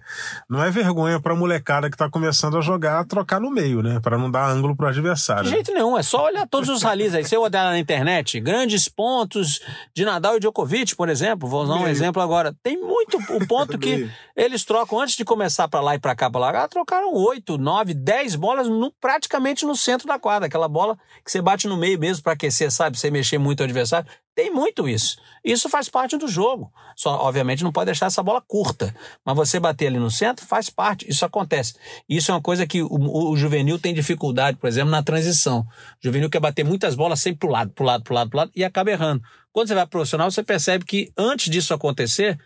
não 0.49 0.63
é 0.63 0.71
vergonha 0.71 1.19
para 1.19 1.35
molecada 1.35 1.91
que 1.91 1.97
tá 1.97 2.11
começando 2.11 2.59
a 2.59 2.61
jogar 2.61 3.05
trocar 3.07 3.41
no 3.41 3.51
meio, 3.51 3.83
né? 3.83 4.01
Para 4.01 4.19
não 4.19 4.31
dar 4.31 4.49
ângulo 4.49 4.77
pro 4.77 4.87
adversário. 4.87 5.45
De 5.45 5.51
jeito 5.51 5.73
nenhum, 5.73 5.97
é 5.97 6.03
só 6.03 6.27
olhar 6.27 6.47
todos 6.47 6.69
os 6.69 6.83
ralis 6.83 7.15
aí. 7.15 7.25
Se 7.25 7.35
eu 7.35 7.43
olhar 7.43 7.65
na 7.65 7.79
internet, 7.79 8.39
grandes 8.41 8.89
pontos 8.89 9.61
de 9.95 10.05
Nadal 10.05 10.37
e 10.37 10.41
Djokovic, 10.41 10.95
por 10.95 11.09
exemplo, 11.09 11.49
vou 11.49 11.63
usar 11.63 11.75
um 11.75 11.89
exemplo 11.89 12.21
agora 12.21 12.50
tem 12.63 12.81
muito 12.81 13.17
o 13.17 13.47
ponto 13.47 13.79
que 13.79 14.11
eles 14.37 14.65
trocam 14.65 15.01
antes 15.01 15.17
de 15.17 15.25
começar 15.25 15.69
para 15.69 15.81
lá 15.81 15.95
e 15.95 15.99
para 15.99 16.15
cá, 16.15 16.31
para 16.31 16.41
lá, 16.41 16.69
trocaram 16.69 17.13
oito, 17.15 17.59
nove, 17.59 17.95
dez 17.95 18.35
bolas 18.35 18.69
no, 18.69 18.93
praticamente 19.01 19.65
no 19.65 19.77
centro 19.77 20.07
da 20.07 20.19
quadra. 20.19 20.47
Aquela 20.47 20.69
bola 20.69 20.99
que 21.25 21.31
você 21.31 21.41
bate 21.41 21.67
no 21.67 21.77
meio 21.77 21.99
mesmo 21.99 22.23
para 22.23 22.33
aquecer, 22.33 22.71
sabe? 22.71 22.99
Você 22.99 23.11
mexer 23.11 23.39
muito 23.39 23.61
o 23.61 23.65
adversário. 23.65 24.09
Tem 24.35 24.51
muito 24.51 24.89
isso. 24.89 25.19
Isso 25.45 25.69
faz 25.69 25.89
parte 25.89 26.17
do 26.17 26.29
jogo. 26.29 26.73
Só, 26.97 27.17
obviamente, 27.17 27.65
não 27.65 27.73
pode 27.73 27.87
deixar 27.87 28.07
essa 28.07 28.23
bola 28.23 28.41
curta. 28.41 28.95
Mas 29.25 29.37
você 29.37 29.59
bater 29.59 29.89
ali 29.89 29.99
no 29.99 30.11
centro 30.11 30.47
faz 30.47 30.71
parte. 30.71 31.09
Isso 31.09 31.25
acontece. 31.25 31.75
Isso 32.09 32.31
é 32.31 32.35
uma 32.35 32.41
coisa 32.41 32.67
que 32.67 32.83
o, 32.83 32.87
o, 32.89 33.33
o 33.33 33.37
juvenil 33.37 33.79
tem 33.79 33.93
dificuldade, 33.93 34.57
por 34.57 34.69
exemplo, 34.69 34.91
na 34.91 35.03
transição. 35.03 35.61
O 35.61 35.67
juvenil 36.01 36.31
quer 36.31 36.41
bater 36.41 36.65
muitas 36.65 36.95
bolas 36.95 37.21
sempre 37.21 37.41
pro 37.41 37.51
lado, 37.51 37.73
pro 37.73 37.85
lado, 37.85 38.05
pro 38.05 38.15
lado, 38.15 38.31
pro 38.31 38.39
lado 38.39 38.53
e 38.55 38.65
acaba 38.65 38.91
errando. 38.91 39.23
Quando 39.53 39.69
você 39.69 39.75
vai 39.75 39.87
profissional, 39.87 40.31
você 40.31 40.45
percebe 40.45 40.85
que 40.85 41.13
antes 41.17 41.51
disso 41.51 41.75
acontecer, 41.75 42.39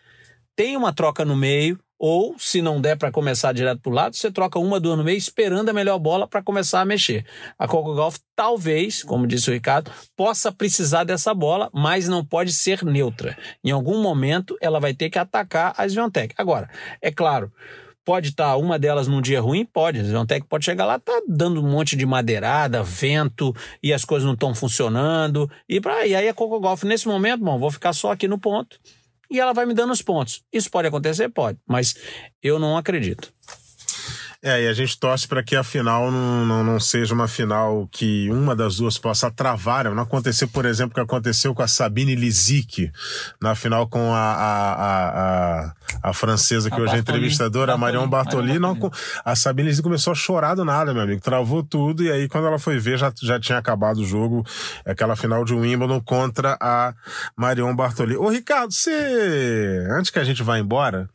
tem 0.56 0.76
uma 0.76 0.92
troca 0.92 1.24
no 1.24 1.36
meio, 1.36 1.78
ou 2.06 2.34
se 2.38 2.60
não 2.60 2.82
der 2.82 2.98
para 2.98 3.10
começar 3.10 3.54
direto 3.54 3.80
para 3.80 3.90
o 3.90 3.94
lado, 3.94 4.14
você 4.14 4.30
troca 4.30 4.58
uma, 4.58 4.78
duas 4.78 4.98
no 4.98 5.02
meio, 5.02 5.16
esperando 5.16 5.70
a 5.70 5.72
melhor 5.72 5.98
bola 5.98 6.28
para 6.28 6.42
começar 6.42 6.82
a 6.82 6.84
mexer. 6.84 7.24
A 7.58 7.66
Coco 7.66 7.94
Golf 7.94 8.18
talvez, 8.36 9.02
como 9.02 9.26
disse 9.26 9.48
o 9.48 9.54
Ricardo, 9.54 9.90
possa 10.14 10.52
precisar 10.52 11.04
dessa 11.04 11.32
bola, 11.32 11.70
mas 11.72 12.06
não 12.06 12.22
pode 12.22 12.52
ser 12.52 12.84
neutra. 12.84 13.34
Em 13.64 13.70
algum 13.70 14.02
momento 14.02 14.54
ela 14.60 14.78
vai 14.78 14.92
ter 14.92 15.08
que 15.08 15.18
atacar 15.18 15.72
a 15.78 15.88
Sviontech. 15.88 16.34
Agora, 16.36 16.68
é 17.00 17.10
claro, 17.10 17.50
Pode 18.04 18.28
estar 18.28 18.50
tá 18.50 18.56
uma 18.58 18.78
delas 18.78 19.08
num 19.08 19.22
dia 19.22 19.40
ruim? 19.40 19.64
Pode. 19.64 19.98
A 19.98 20.04
Sviontech 20.04 20.46
pode 20.46 20.66
chegar 20.66 20.84
lá, 20.84 20.98
tá 20.98 21.22
dando 21.26 21.64
um 21.64 21.70
monte 21.70 21.96
de 21.96 22.04
madeirada, 22.04 22.82
vento, 22.82 23.56
e 23.82 23.94
as 23.94 24.04
coisas 24.04 24.26
não 24.26 24.34
estão 24.34 24.54
funcionando. 24.54 25.50
E, 25.66 25.80
pra, 25.80 26.06
e 26.06 26.14
aí 26.14 26.28
a 26.28 26.34
Coco 26.34 26.60
Golf, 26.60 26.82
nesse 26.82 27.08
momento, 27.08 27.42
bom, 27.42 27.58
vou 27.58 27.70
ficar 27.70 27.94
só 27.94 28.12
aqui 28.12 28.28
no 28.28 28.38
ponto 28.38 28.78
e 29.34 29.40
ela 29.40 29.52
vai 29.52 29.66
me 29.66 29.74
dando 29.74 29.92
os 29.92 30.00
pontos. 30.00 30.44
Isso 30.52 30.70
pode 30.70 30.86
acontecer? 30.86 31.28
Pode, 31.28 31.58
mas 31.66 31.96
eu 32.40 32.56
não 32.60 32.76
acredito. 32.76 33.32
É, 34.46 34.64
e 34.64 34.68
a 34.68 34.74
gente 34.74 34.98
torce 34.98 35.26
para 35.26 35.42
que 35.42 35.56
a 35.56 35.64
final 35.64 36.10
não, 36.10 36.44
não, 36.44 36.62
não, 36.62 36.78
seja 36.78 37.14
uma 37.14 37.26
final 37.26 37.88
que 37.90 38.28
uma 38.30 38.54
das 38.54 38.76
duas 38.76 38.98
possa 38.98 39.30
travar. 39.30 39.90
Não 39.90 40.02
acontecer, 40.02 40.46
por 40.48 40.66
exemplo, 40.66 40.92
o 40.92 40.94
que 40.96 41.00
aconteceu 41.00 41.54
com 41.54 41.62
a 41.62 41.66
Sabine 41.66 42.14
Lizic 42.14 42.92
na 43.40 43.54
final 43.54 43.88
com 43.88 44.12
a, 44.12 44.18
a, 44.18 44.74
a, 44.74 45.64
a, 45.64 45.74
a 46.10 46.12
francesa, 46.12 46.68
que 46.68 46.78
a 46.78 46.82
hoje 46.84 46.94
é 46.94 46.98
entrevistadora, 46.98 47.72
a 47.72 47.78
Marion 47.78 48.06
Bartoli. 48.06 48.58
Não, 48.58 48.76
a 49.24 49.34
Sabine 49.34 49.70
Lizic 49.70 49.82
começou 49.82 50.12
a 50.12 50.14
chorar 50.14 50.54
do 50.54 50.62
nada, 50.62 50.92
meu 50.92 51.04
amigo. 51.04 51.22
Travou 51.22 51.62
tudo 51.62 52.04
e 52.04 52.12
aí 52.12 52.28
quando 52.28 52.46
ela 52.46 52.58
foi 52.58 52.78
ver 52.78 52.98
já, 52.98 53.10
já 53.22 53.40
tinha 53.40 53.56
acabado 53.56 54.02
o 54.02 54.04
jogo, 54.04 54.44
aquela 54.84 55.16
final 55.16 55.42
de 55.46 55.54
Wimbledon 55.54 56.02
contra 56.02 56.58
a 56.60 56.92
Marion 57.34 57.74
Bartoli. 57.74 58.14
Ô, 58.14 58.28
Ricardo, 58.28 58.74
você. 58.74 59.86
Antes 59.90 60.10
que 60.10 60.18
a 60.18 60.24
gente 60.24 60.42
vá 60.42 60.58
embora. 60.58 61.08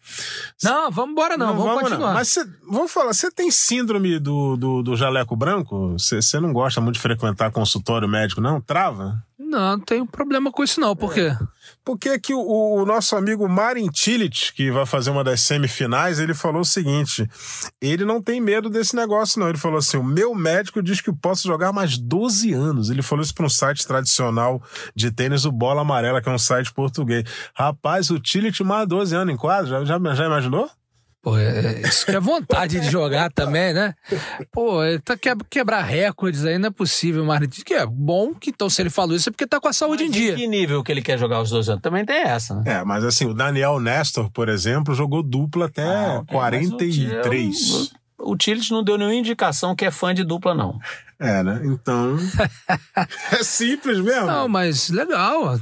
Não, 0.63 0.89
vamos 0.89 1.11
embora 1.11 1.37
não, 1.37 1.47
não 1.47 1.53
vamos, 1.53 1.67
vamos 1.67 1.83
continuar. 1.83 2.07
Não. 2.07 2.13
Mas 2.15 2.27
cê, 2.29 2.43
vamos 2.67 2.91
falar 2.91 3.18
você 3.19 3.29
tem 3.29 3.51
síndrome 3.51 4.17
do, 4.17 4.55
do, 4.55 4.81
do 4.81 4.95
jaleco 4.95 5.35
branco? 5.35 5.95
Você 5.97 6.39
não 6.39 6.53
gosta 6.53 6.79
muito 6.79 6.95
de 6.95 7.01
frequentar 7.01 7.51
consultório 7.51 8.07
médico, 8.07 8.39
não? 8.39 8.61
Trava? 8.61 9.21
Não, 9.37 9.77
não 9.77 9.79
tenho 9.79 10.05
problema 10.05 10.51
com 10.51 10.63
isso 10.63 10.79
não. 10.79 10.95
Por 10.95 11.13
quê? 11.13 11.35
Porque 11.83 12.17
que 12.19 12.33
o, 12.33 12.39
o, 12.39 12.85
nosso 12.85 13.15
amigo 13.15 13.49
Marin 13.49 13.89
Tillich, 13.89 14.53
que 14.53 14.71
vai 14.71 14.85
fazer 14.85 15.09
uma 15.09 15.23
das 15.23 15.41
semifinais, 15.41 16.19
ele 16.19 16.33
falou 16.33 16.61
o 16.61 16.65
seguinte: 16.65 17.27
ele 17.81 18.05
não 18.05 18.21
tem 18.21 18.39
medo 18.39 18.69
desse 18.69 18.95
negócio, 18.95 19.39
não. 19.39 19.49
Ele 19.49 19.57
falou 19.57 19.79
assim: 19.79 19.97
o 19.97 20.03
meu 20.03 20.35
médico 20.35 20.83
diz 20.83 21.01
que 21.01 21.09
eu 21.09 21.15
posso 21.15 21.47
jogar 21.47 21.73
mais 21.73 21.97
12 21.97 22.53
anos. 22.53 22.89
Ele 22.89 23.01
falou 23.01 23.23
isso 23.23 23.33
para 23.33 23.45
um 23.45 23.49
site 23.49 23.87
tradicional 23.87 24.61
de 24.95 25.11
tênis, 25.11 25.45
o 25.45 25.51
Bola 25.51 25.81
Amarela, 25.81 26.21
que 26.21 26.29
é 26.29 26.31
um 26.31 26.39
site 26.39 26.71
português. 26.71 27.23
Rapaz, 27.55 28.09
o 28.11 28.19
Tillich 28.19 28.63
mais 28.63 28.87
12 28.87 29.15
anos 29.15 29.33
em 29.33 29.37
quadro, 29.37 29.69
já, 29.69 29.83
já, 29.83 30.15
já 30.15 30.25
imaginou? 30.25 30.69
Pô, 31.21 31.37
é, 31.37 31.81
isso 31.81 32.05
que 32.05 32.11
é 32.13 32.19
vontade 32.19 32.79
de 32.79 32.89
jogar 32.89 33.29
também, 33.29 33.73
né? 33.73 33.93
Pô, 34.53 34.81
ele 34.83 34.99
tá 34.99 35.17
que, 35.17 35.29
quebrar 35.49 35.81
recordes 35.81 36.45
aí, 36.45 36.57
não 36.57 36.67
é 36.67 36.71
possível, 36.71 37.25
mas 37.25 37.45
que 37.61 37.73
é 37.73 37.85
bom 37.85 38.33
que 38.33 38.51
então 38.51 38.69
se 38.69 38.81
ele 38.81 38.89
falou 38.89 39.15
isso 39.15 39.27
é 39.27 39.31
porque 39.31 39.45
tá 39.45 39.59
com 39.59 39.67
a 39.67 39.73
saúde 39.73 40.05
mas 40.05 40.15
em 40.15 40.17
dia. 40.17 40.35
que 40.35 40.47
nível 40.47 40.81
que 40.81 40.91
ele 40.91 41.01
quer 41.01 41.19
jogar 41.19 41.41
os 41.41 41.49
dois 41.49 41.67
anos? 41.67 41.81
Também 41.81 42.05
tem 42.05 42.19
essa, 42.19 42.55
né? 42.55 42.63
É, 42.65 42.85
mas 42.85 43.03
assim, 43.03 43.25
o 43.25 43.33
Daniel 43.33 43.81
Nestor, 43.81 44.31
por 44.31 44.47
exemplo, 44.47 44.95
jogou 44.95 45.21
dupla 45.21 45.65
até 45.65 45.83
ah, 45.83 46.19
okay, 46.21 46.37
43. 46.37 47.91
O, 48.17 48.37
Tilt 48.37 48.69
não 48.71 48.81
deu 48.81 48.97
nenhuma 48.97 49.15
indicação 49.15 49.75
que 49.75 49.85
é 49.85 49.91
fã 49.91 50.13
de 50.13 50.23
dupla, 50.23 50.53
não. 50.53 50.79
É, 51.19 51.43
né? 51.43 51.61
Então. 51.65 52.17
é 53.33 53.43
simples 53.43 53.99
mesmo. 53.99 54.25
Não, 54.25 54.47
mas 54.47 54.89
legal. 54.89 55.59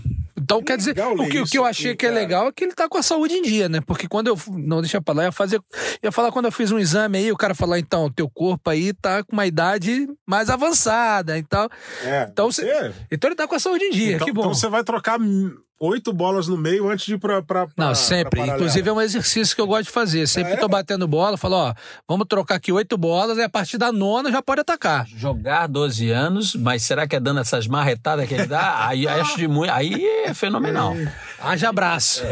Então, 0.47 0.63
quer 0.63 0.77
dizer, 0.77 0.95
o 0.97 1.27
que, 1.27 1.41
o 1.41 1.45
que 1.45 1.57
eu 1.57 1.65
achei 1.65 1.91
aqui, 1.91 1.97
que 1.97 2.05
é 2.05 2.09
legal 2.09 2.47
é 2.47 2.51
que 2.53 2.63
ele 2.63 2.71
tá 2.71 2.87
com 2.87 2.97
a 2.97 3.03
saúde 3.03 3.33
em 3.33 3.41
dia, 3.41 3.67
né? 3.67 3.81
Porque 3.85 4.07
quando 4.07 4.27
eu. 4.27 4.39
Não, 4.47 4.79
deixa 4.79 5.01
pra 5.01 5.13
lá, 5.13 5.23
ia 5.25 5.31
fazer. 5.33 5.59
Ia 6.01 6.09
falar 6.09 6.31
quando 6.31 6.45
eu 6.45 6.53
fiz 6.53 6.71
um 6.71 6.79
exame 6.79 7.17
aí, 7.17 7.29
o 7.33 7.35
cara 7.35 7.53
falar, 7.53 7.79
então, 7.79 8.09
teu 8.09 8.29
corpo 8.29 8.69
aí 8.69 8.93
tá 8.93 9.25
com 9.25 9.33
uma 9.33 9.45
idade 9.45 10.07
mais 10.25 10.49
avançada. 10.49 11.37
Então. 11.37 11.67
É, 12.01 12.29
então, 12.31 12.49
você, 12.49 12.93
então 13.11 13.27
ele 13.27 13.35
tá 13.35 13.45
com 13.45 13.55
a 13.55 13.59
saúde 13.59 13.83
em 13.83 13.91
dia, 13.91 14.15
então, 14.15 14.25
que 14.25 14.31
bom. 14.31 14.43
Então 14.43 14.53
você 14.53 14.69
vai 14.69 14.85
trocar 14.85 15.19
oito 15.79 16.11
bolas 16.13 16.47
no 16.47 16.57
meio 16.57 16.89
antes 16.89 17.05
de 17.05 17.13
ir 17.13 17.17
pra. 17.19 17.41
pra, 17.41 17.65
pra 17.67 17.73
Não, 17.77 17.87
pra 17.87 17.95
sempre. 17.95 18.39
paralela. 18.39 18.57
Inclusive 18.57 18.89
é 18.89 18.93
um 18.93 19.01
exercício 19.01 19.55
que 19.55 19.61
eu 19.61 19.67
gosto 19.67 19.83
de 19.85 19.91
fazer. 19.91 20.27
Sempre 20.27 20.53
É? 20.53 20.57
tô 20.57 20.67
batendo 20.67 21.07
bola, 21.07 21.37
falo, 21.37 21.55
ó, 21.55 21.73
vamos 22.07 22.25
trocar 22.27 22.55
aqui 22.55 22.71
oito 22.71 22.97
bolas 22.97 23.37
e 23.37 23.41
a 23.43 23.49
partir 23.49 23.77
da 23.77 23.91
nona 23.91 24.31
já 24.31 24.41
pode 24.41 24.61
atacar. 24.61 25.05
Jogar 25.07 25.67
12 25.67 26.09
anos, 26.11 26.55
mas 26.55 26.83
será 26.83 27.07
que 27.07 27.15
é 27.15 27.19
dando 27.19 27.39
essas 27.39 27.67
marretadas 27.67 28.27
que 28.27 28.33
ele 28.33 28.47
dá? 28.47 28.87
Aí 28.87 29.07
acho 29.07 29.37
de 29.37 29.47
muito. 29.47 29.71
Aí 29.71 30.03
é 30.25 30.33
fenomenal. 30.33 30.93
Haja 31.39 31.69
abraço. 31.69 32.23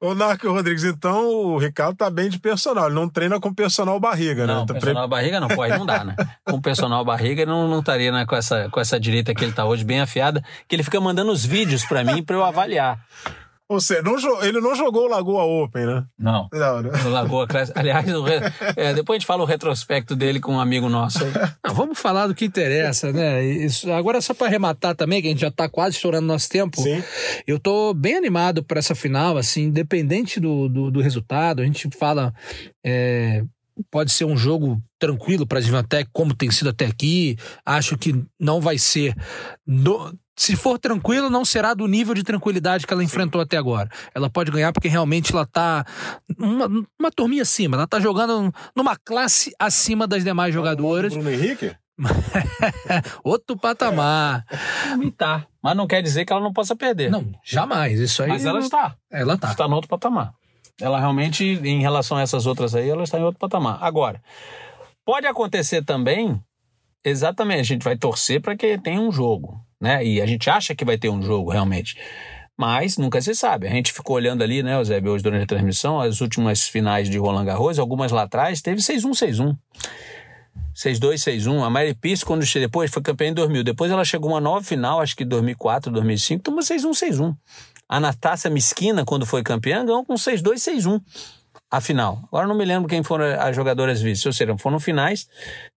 Ô, 0.00 0.14
Narco 0.14 0.48
Rodrigues, 0.50 0.84
então 0.84 1.26
o 1.28 1.58
Ricardo 1.58 1.96
tá 1.96 2.10
bem 2.10 2.28
de 2.28 2.38
personal. 2.38 2.86
Ele 2.86 2.94
não 2.94 3.08
treina 3.08 3.38
com 3.40 3.52
personal 3.54 3.98
barriga, 4.00 4.46
Não, 4.46 4.60
né? 4.60 4.66
Tá 4.66 4.74
pre- 4.74 4.80
personal 4.80 5.08
barriga 5.08 5.40
não 5.40 5.48
pode, 5.48 5.78
não 5.78 5.86
dá, 5.86 6.04
né? 6.04 6.16
Com 6.44 6.60
personal 6.60 7.04
barriga 7.04 7.42
ele 7.42 7.50
não, 7.50 7.68
não 7.68 7.80
estaria 7.80 8.10
né, 8.12 8.24
com, 8.26 8.34
essa, 8.36 8.68
com 8.70 8.80
essa 8.80 8.98
direita 8.98 9.34
que 9.34 9.44
ele 9.44 9.52
tá 9.52 9.64
hoje, 9.64 9.84
bem 9.84 10.00
afiada, 10.00 10.42
que 10.68 10.74
ele 10.76 10.82
fica 10.82 11.00
mandando 11.00 11.30
os 11.32 11.44
vídeos 11.44 11.84
pra 11.84 12.02
mim 12.04 12.22
pra 12.22 12.36
eu 12.36 12.44
avaliar. 12.44 12.98
Ou 13.68 13.80
seja, 13.80 14.02
não 14.02 14.14
ele 14.44 14.60
não 14.60 14.74
jogou 14.74 15.04
o 15.06 15.08
Lagoa 15.08 15.42
Open, 15.44 15.86
né? 15.86 16.04
Não. 16.18 16.48
Não, 16.52 16.82
né? 16.82 16.90
No 17.02 17.08
Lagoa 17.10 17.46
Classic. 17.46 17.76
Aliás, 17.78 18.06
o 18.14 18.22
re- 18.22 18.40
é, 18.76 18.92
depois 18.92 19.16
a 19.16 19.18
gente 19.18 19.26
fala 19.26 19.42
o 19.42 19.46
retrospecto 19.46 20.14
dele 20.14 20.38
com 20.38 20.52
um 20.52 20.60
amigo 20.60 20.88
nosso 20.88 21.24
aí. 21.24 21.32
Não, 21.66 21.74
vamos 21.74 21.98
falar 21.98 22.26
do 22.26 22.34
que 22.34 22.44
interessa, 22.44 23.10
né? 23.12 23.42
Isso, 23.42 23.90
agora, 23.90 24.20
só 24.20 24.34
para 24.34 24.48
arrematar 24.48 24.94
também, 24.94 25.22
que 25.22 25.28
a 25.28 25.30
gente 25.30 25.40
já 25.40 25.50
tá 25.50 25.66
quase 25.68 25.96
estourando 25.96 26.26
nosso 26.26 26.48
tempo. 26.50 26.80
Sim. 26.80 27.02
Eu 27.46 27.58
tô 27.58 27.94
bem 27.94 28.16
animado 28.16 28.62
para 28.62 28.78
essa 28.78 28.94
final, 28.94 29.38
assim, 29.38 29.62
independente 29.64 30.38
do, 30.38 30.68
do, 30.68 30.90
do 30.90 31.00
resultado. 31.00 31.62
A 31.62 31.64
gente 31.64 31.88
fala. 31.98 32.34
é, 32.84 33.42
pode 33.90 34.12
ser 34.12 34.24
um 34.24 34.36
jogo 34.36 34.80
tranquilo 35.00 35.46
para 35.46 35.58
a 35.58 35.62
Divantec, 35.62 36.08
como 36.12 36.34
tem 36.34 36.50
sido 36.50 36.68
até 36.70 36.86
aqui. 36.86 37.36
Acho 37.64 37.96
que 37.96 38.14
não 38.38 38.60
vai 38.60 38.76
ser. 38.78 39.14
no- 39.66 40.12
se 40.36 40.56
for 40.56 40.78
tranquilo, 40.78 41.30
não 41.30 41.44
será 41.44 41.74
do 41.74 41.86
nível 41.86 42.14
de 42.14 42.22
tranquilidade 42.22 42.86
que 42.86 42.92
ela 42.92 43.04
enfrentou 43.04 43.40
até 43.40 43.56
agora. 43.56 43.88
Ela 44.14 44.28
pode 44.28 44.50
ganhar 44.50 44.72
porque 44.72 44.88
realmente 44.88 45.32
ela 45.32 45.46
tá 45.46 45.84
uma, 46.38 46.66
uma 46.98 47.10
turminha 47.10 47.42
acima. 47.42 47.76
Ela 47.76 47.86
tá 47.86 48.00
jogando 48.00 48.52
numa 48.74 48.96
classe 48.96 49.52
acima 49.58 50.06
das 50.06 50.24
demais 50.24 50.52
jogadoras. 50.52 51.12
Bruno 51.12 51.30
Henrique? 51.30 51.74
Outro 53.22 53.56
patamar. 53.56 54.44
Tá. 55.16 55.46
Mas 55.62 55.76
não 55.76 55.86
quer 55.86 56.02
dizer 56.02 56.24
que 56.24 56.32
ela 56.32 56.42
não 56.42 56.52
possa 56.52 56.74
perder. 56.74 57.10
Não, 57.10 57.30
jamais. 57.44 57.98
Isso 58.00 58.22
aí. 58.22 58.28
Mas 58.28 58.44
ela 58.44 58.58
não- 58.58 58.64
está. 58.64 58.96
Ela 59.10 59.38
tá. 59.38 59.50
Está 59.50 59.68
no 59.68 59.76
outro 59.76 59.88
patamar. 59.88 60.32
Ela 60.80 60.98
realmente, 60.98 61.44
em 61.44 61.80
relação 61.80 62.16
a 62.16 62.22
essas 62.22 62.46
outras 62.46 62.74
aí, 62.74 62.88
ela 62.90 63.04
está 63.04 63.18
em 63.18 63.22
outro 63.22 63.38
patamar. 63.38 63.78
Agora, 63.80 64.20
pode 65.04 65.26
acontecer 65.26 65.84
também, 65.84 66.40
exatamente, 67.04 67.60
a 67.60 67.64
gente 67.64 67.84
vai 67.84 67.96
torcer 67.96 68.40
para 68.40 68.56
que 68.56 68.78
tenha 68.78 69.00
um 69.00 69.12
jogo, 69.12 69.60
né? 69.80 70.04
E 70.04 70.20
a 70.20 70.26
gente 70.26 70.48
acha 70.48 70.74
que 70.74 70.84
vai 70.84 70.96
ter 70.98 71.08
um 71.10 71.22
jogo 71.22 71.50
realmente. 71.50 71.96
Mas 72.56 72.96
nunca 72.96 73.20
se 73.20 73.34
sabe. 73.34 73.66
A 73.66 73.70
gente 73.70 73.92
ficou 73.92 74.14
olhando 74.16 74.42
ali, 74.42 74.62
né, 74.62 74.76
Eusébio, 74.76 75.12
hoje 75.12 75.24
durante 75.24 75.42
a 75.42 75.46
transmissão, 75.46 76.00
as 76.00 76.20
últimas 76.20 76.68
finais 76.68 77.08
de 77.10 77.18
Roland 77.18 77.44
Garros, 77.44 77.78
algumas 77.78 78.12
lá 78.12 78.22
atrás, 78.22 78.62
teve 78.62 78.80
6-1, 78.80 79.10
6-1. 79.12 79.56
6-2, 80.74 81.14
6-1. 81.22 81.64
A 81.64 81.70
Mary 81.70 81.94
Pierce, 81.94 82.24
quando 82.24 82.44
che- 82.44 82.60
depois 82.60 82.90
foi 82.90 83.02
campeã 83.02 83.28
em 83.28 83.34
2000. 83.34 83.62
Depois 83.64 83.90
ela 83.90 84.04
chegou 84.04 84.30
a 84.30 84.34
uma 84.34 84.40
nova 84.40 84.64
final, 84.64 85.00
acho 85.00 85.16
que 85.16 85.24
2004, 85.24 85.90
2005, 85.92 86.42
tomou 86.42 86.60
6-1, 86.60 86.90
6-1. 86.94 87.36
A 87.88 88.00
Natácia 88.00 88.50
Miskina, 88.50 89.04
quando 89.04 89.26
foi 89.26 89.42
campeã, 89.42 89.84
ganhou 89.84 90.04
com 90.04 90.14
6-2, 90.14 90.54
6-1 90.58 91.00
a 91.76 91.80
final. 91.80 92.20
Agora 92.28 92.46
não 92.46 92.54
me 92.56 92.64
lembro 92.64 92.88
quem 92.88 93.02
foram 93.02 93.24
as 93.40 93.54
jogadoras 93.54 94.00
vice. 94.00 94.26
Ou 94.28 94.32
seja, 94.32 94.56
foram 94.58 94.78
finais, 94.80 95.28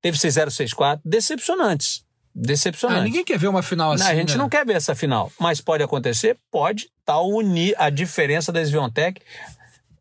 teve 0.01 0.17
6-0, 0.17 0.47
6-4, 0.47 0.99
decepcionantes. 1.03 2.03
Ah, 2.03 2.07
Decepcionantes. 2.39 3.03
ninguém 3.05 3.23
quer 3.25 3.39
ver 3.39 3.47
uma 3.47 3.63
final 3.63 3.91
assim. 3.93 4.03
Não, 4.03 4.11
a 4.11 4.15
gente 4.15 4.33
né? 4.33 4.37
não 4.37 4.47
quer 4.49 4.63
ver 4.63 4.73
essa 4.75 4.93
final, 4.93 5.31
mas 5.39 5.59
pode 5.59 5.81
acontecer, 5.81 6.37
pode 6.51 6.87
tal 7.03 7.27
unir 7.29 7.73
a 7.79 7.89
diferença 7.89 8.51
da 8.51 8.63
Sviontech 8.63 9.19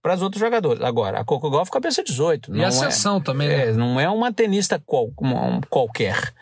para 0.02 0.14
os 0.14 0.20
outros 0.22 0.38
jogadores. 0.40 0.82
Agora, 0.82 1.18
a 1.18 1.24
Coco 1.24 1.48
Golf 1.48 1.70
cabeça 1.70 2.04
18. 2.04 2.54
E 2.54 2.58
não 2.58 2.66
a 2.66 2.70
sessão 2.70 3.20
também, 3.22 3.48
né? 3.48 3.68
é, 3.68 3.72
não 3.72 3.98
é 3.98 4.08
uma 4.10 4.30
tenista 4.32 4.78
qual- 4.84 5.10
um 5.20 5.60
qualquer. 5.70 6.32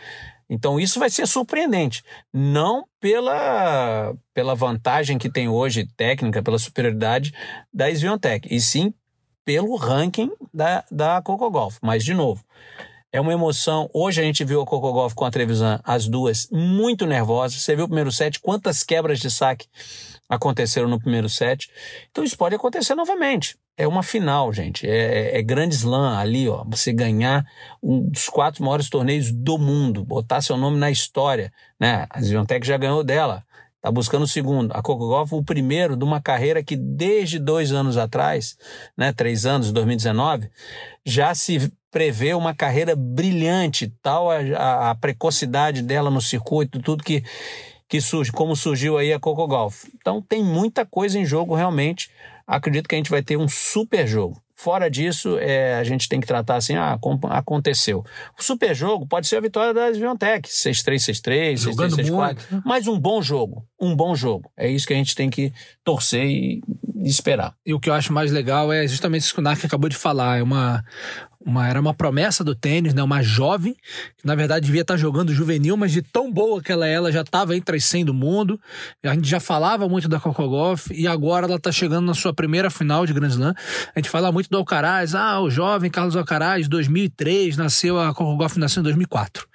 Então 0.50 0.78
isso 0.80 0.98
vai 0.98 1.08
ser 1.08 1.26
surpreendente. 1.28 2.02
Não 2.32 2.84
pela, 3.00 4.14
pela 4.34 4.54
vantagem 4.54 5.16
que 5.16 5.30
tem 5.30 5.48
hoje 5.48 5.86
técnica, 5.96 6.42
pela 6.42 6.58
superioridade 6.58 7.32
da 7.72 7.88
Sviontech, 7.88 8.48
e 8.50 8.60
sim 8.60 8.92
pelo 9.44 9.76
ranking 9.76 10.30
da, 10.52 10.84
da 10.90 11.22
Coco 11.22 11.50
Golf. 11.50 11.78
Mas, 11.82 12.04
de 12.04 12.14
novo, 12.14 12.44
é 13.12 13.20
uma 13.20 13.32
emoção. 13.32 13.88
Hoje 13.92 14.20
a 14.20 14.24
gente 14.24 14.44
viu 14.44 14.60
a 14.60 14.66
Coco 14.66 14.92
Golf 14.92 15.14
com 15.14 15.24
a 15.24 15.30
Trevisan, 15.30 15.80
as 15.84 16.08
duas 16.08 16.48
muito 16.50 17.06
nervosas. 17.06 17.62
Você 17.62 17.76
viu 17.76 17.84
o 17.84 17.88
primeiro 17.88 18.10
set, 18.10 18.40
quantas 18.40 18.82
quebras 18.82 19.20
de 19.20 19.30
saque 19.30 19.68
aconteceram 20.28 20.88
no 20.88 20.98
primeiro 20.98 21.28
set. 21.28 21.70
Então 22.10 22.24
isso 22.24 22.36
pode 22.36 22.54
acontecer 22.54 22.94
novamente. 22.94 23.56
É 23.76 23.86
uma 23.86 24.02
final, 24.02 24.52
gente. 24.52 24.88
É, 24.88 25.36
é, 25.36 25.38
é 25.38 25.42
grande 25.42 25.74
slam 25.74 26.16
ali, 26.16 26.48
ó. 26.48 26.64
Você 26.68 26.92
ganhar 26.92 27.44
um 27.82 28.08
dos 28.08 28.28
quatro 28.28 28.64
maiores 28.64 28.88
torneios 28.88 29.32
do 29.32 29.58
mundo, 29.58 30.04
botar 30.04 30.40
seu 30.40 30.56
nome 30.56 30.78
na 30.78 30.90
história, 30.90 31.52
né? 31.78 32.06
A 32.10 32.20
Zviontech 32.20 32.66
já 32.66 32.76
ganhou 32.76 33.02
dela. 33.02 33.44
Tá 33.84 33.90
buscando 33.90 34.22
o 34.22 34.26
segundo. 34.26 34.72
A 34.72 34.80
Coco 34.80 35.06
Golf, 35.06 35.30
o 35.34 35.44
primeiro 35.44 35.94
de 35.94 36.02
uma 36.04 36.18
carreira 36.18 36.64
que 36.64 36.74
desde 36.74 37.38
dois 37.38 37.70
anos 37.70 37.98
atrás, 37.98 38.56
né, 38.96 39.12
três 39.12 39.44
anos, 39.44 39.70
2019, 39.72 40.48
já 41.04 41.34
se 41.34 41.70
prevê 41.90 42.32
uma 42.32 42.54
carreira 42.54 42.96
brilhante, 42.96 43.92
tal 44.02 44.30
a, 44.30 44.36
a- 44.38 44.90
a 44.90 44.94
precocidade 44.94 45.82
dela 45.82 46.10
no 46.10 46.22
circuito, 46.22 46.80
tudo 46.80 47.04
que, 47.04 47.22
que 47.86 48.00
surge, 48.00 48.32
como 48.32 48.56
surgiu 48.56 48.96
aí 48.96 49.12
a 49.12 49.20
Coco 49.20 49.46
Golf. 49.46 49.84
Então 50.00 50.22
tem 50.22 50.42
muita 50.42 50.86
coisa 50.86 51.18
em 51.18 51.26
jogo 51.26 51.54
realmente. 51.54 52.08
Acredito 52.46 52.88
que 52.88 52.94
a 52.94 52.98
gente 52.98 53.10
vai 53.10 53.22
ter 53.22 53.36
um 53.36 53.46
super 53.48 54.06
jogo. 54.06 54.40
Fora 54.56 54.88
disso, 54.88 55.36
é, 55.40 55.74
a 55.74 55.84
gente 55.84 56.08
tem 56.08 56.20
que 56.20 56.26
tratar 56.28 56.54
assim, 56.56 56.76
ah, 56.76 56.96
aconteceu. 57.30 58.04
O 58.38 58.42
super 58.42 58.72
jogo 58.74 59.04
pode 59.06 59.26
ser 59.26 59.36
a 59.36 59.40
vitória 59.40 59.74
da 59.74 59.90
Sviontech, 59.92 60.48
6-3, 60.48 60.94
6-3, 60.96 61.56
Jogando 61.56 61.96
6-3, 61.96 62.04
6-4. 62.06 62.10
muito, 62.26 62.54
né? 62.54 62.62
Mas 62.64 62.86
um 62.86 62.98
bom 62.98 63.20
jogo, 63.20 63.66
um 63.80 63.94
bom 63.94 64.14
jogo. 64.14 64.50
É 64.56 64.68
isso 64.68 64.86
que 64.86 64.92
a 64.92 64.96
gente 64.96 65.14
tem 65.14 65.28
que 65.28 65.52
torcer 65.82 66.24
e 66.24 66.62
esperar. 67.04 67.54
E 67.66 67.74
o 67.74 67.80
que 67.80 67.90
eu 67.90 67.94
acho 67.94 68.12
mais 68.12 68.30
legal 68.32 68.72
é 68.72 68.86
justamente 68.86 69.22
isso 69.22 69.34
que 69.34 69.40
o 69.40 69.42
Narc 69.42 69.64
acabou 69.64 69.88
de 69.88 69.96
falar. 69.96 70.38
É 70.38 70.42
uma, 70.42 70.82
uma, 71.44 71.68
era 71.68 71.78
uma 71.78 71.92
promessa 71.92 72.42
do 72.42 72.54
tênis, 72.54 72.94
né? 72.94 73.02
Uma 73.02 73.22
jovem, 73.22 73.74
que 74.16 74.26
na 74.26 74.34
verdade 74.34 74.64
devia 74.64 74.80
estar 74.80 74.96
jogando 74.96 75.34
juvenil, 75.34 75.76
mas 75.76 75.92
de 75.92 76.00
tão 76.00 76.32
boa 76.32 76.62
que 76.62 76.72
ela 76.72 76.88
é, 76.88 76.92
ela 76.94 77.12
já 77.12 77.20
estava 77.20 77.54
entre 77.54 77.76
as 77.76 77.84
100 77.84 78.06
do 78.06 78.14
mundo. 78.14 78.58
A 79.02 79.14
gente 79.14 79.28
já 79.28 79.38
falava 79.38 79.88
muito 79.88 80.08
da 80.08 80.18
Coco 80.18 80.48
Golf 80.48 80.90
e 80.90 81.06
agora 81.06 81.46
ela 81.46 81.56
está 81.56 81.70
chegando 81.70 82.06
na 82.06 82.14
sua 82.14 82.32
primeira 82.32 82.70
final 82.70 83.04
de 83.04 83.12
Grand 83.12 83.28
Slam. 83.28 83.54
A 83.94 83.98
gente 83.98 84.08
fala 84.08 84.32
muito 84.32 84.48
do 84.48 84.56
Alcaraz. 84.56 85.14
Ah, 85.14 85.40
o 85.40 85.50
jovem 85.50 85.90
Carlos 85.90 86.16
Alcaraz, 86.16 86.66
2003, 86.66 87.56
nasceu, 87.56 88.00
a 88.00 88.14
Coco 88.14 88.36
Golf 88.36 88.56
nasceu 88.56 88.80
em 88.80 88.84
2004. 88.84 89.46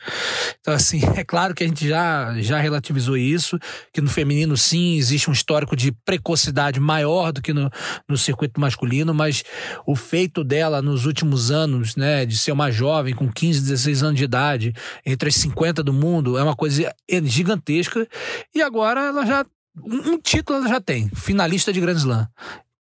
Então, 0.61 0.73
assim, 0.73 1.01
é 1.17 1.23
claro 1.23 1.55
que 1.55 1.63
a 1.63 1.67
gente 1.67 1.87
já, 1.87 2.35
já 2.39 2.59
relativizou 2.59 3.17
isso, 3.17 3.57
que 3.91 4.01
no 4.09 4.13
feminino, 4.13 4.57
sim, 4.57 4.95
existe 4.95 5.29
um 5.29 5.33
histórico 5.33 5.75
de 5.75 5.91
precocidade 5.91 6.79
maior 6.79 7.31
do 7.31 7.41
que 7.41 7.53
no, 7.53 7.69
no 8.07 8.17
circuito 8.17 8.59
masculino, 8.59 9.13
mas 9.13 9.43
o 9.85 9.95
feito 9.95 10.43
dela 10.43 10.81
nos 10.81 11.05
últimos 11.05 11.51
anos, 11.51 11.95
né, 11.95 12.25
de 12.25 12.35
ser 12.35 12.51
uma 12.51 12.71
jovem 12.71 13.13
com 13.13 13.31
15, 13.31 13.61
16 13.61 14.03
anos 14.03 14.17
de 14.17 14.23
idade, 14.23 14.73
entre 15.05 15.29
as 15.29 15.35
50 15.35 15.83
do 15.83 15.93
mundo, 15.93 16.39
é 16.39 16.43
uma 16.43 16.55
coisa 16.55 16.91
gigantesca. 17.23 18.07
E 18.53 18.61
agora 18.61 19.01
ela 19.01 19.25
já. 19.25 19.45
Um 19.81 20.17
título 20.17 20.59
ela 20.59 20.67
já 20.67 20.81
tem, 20.81 21.09
finalista 21.15 21.71
de 21.71 21.79
Grand 21.79 21.95
Slam 21.95 22.27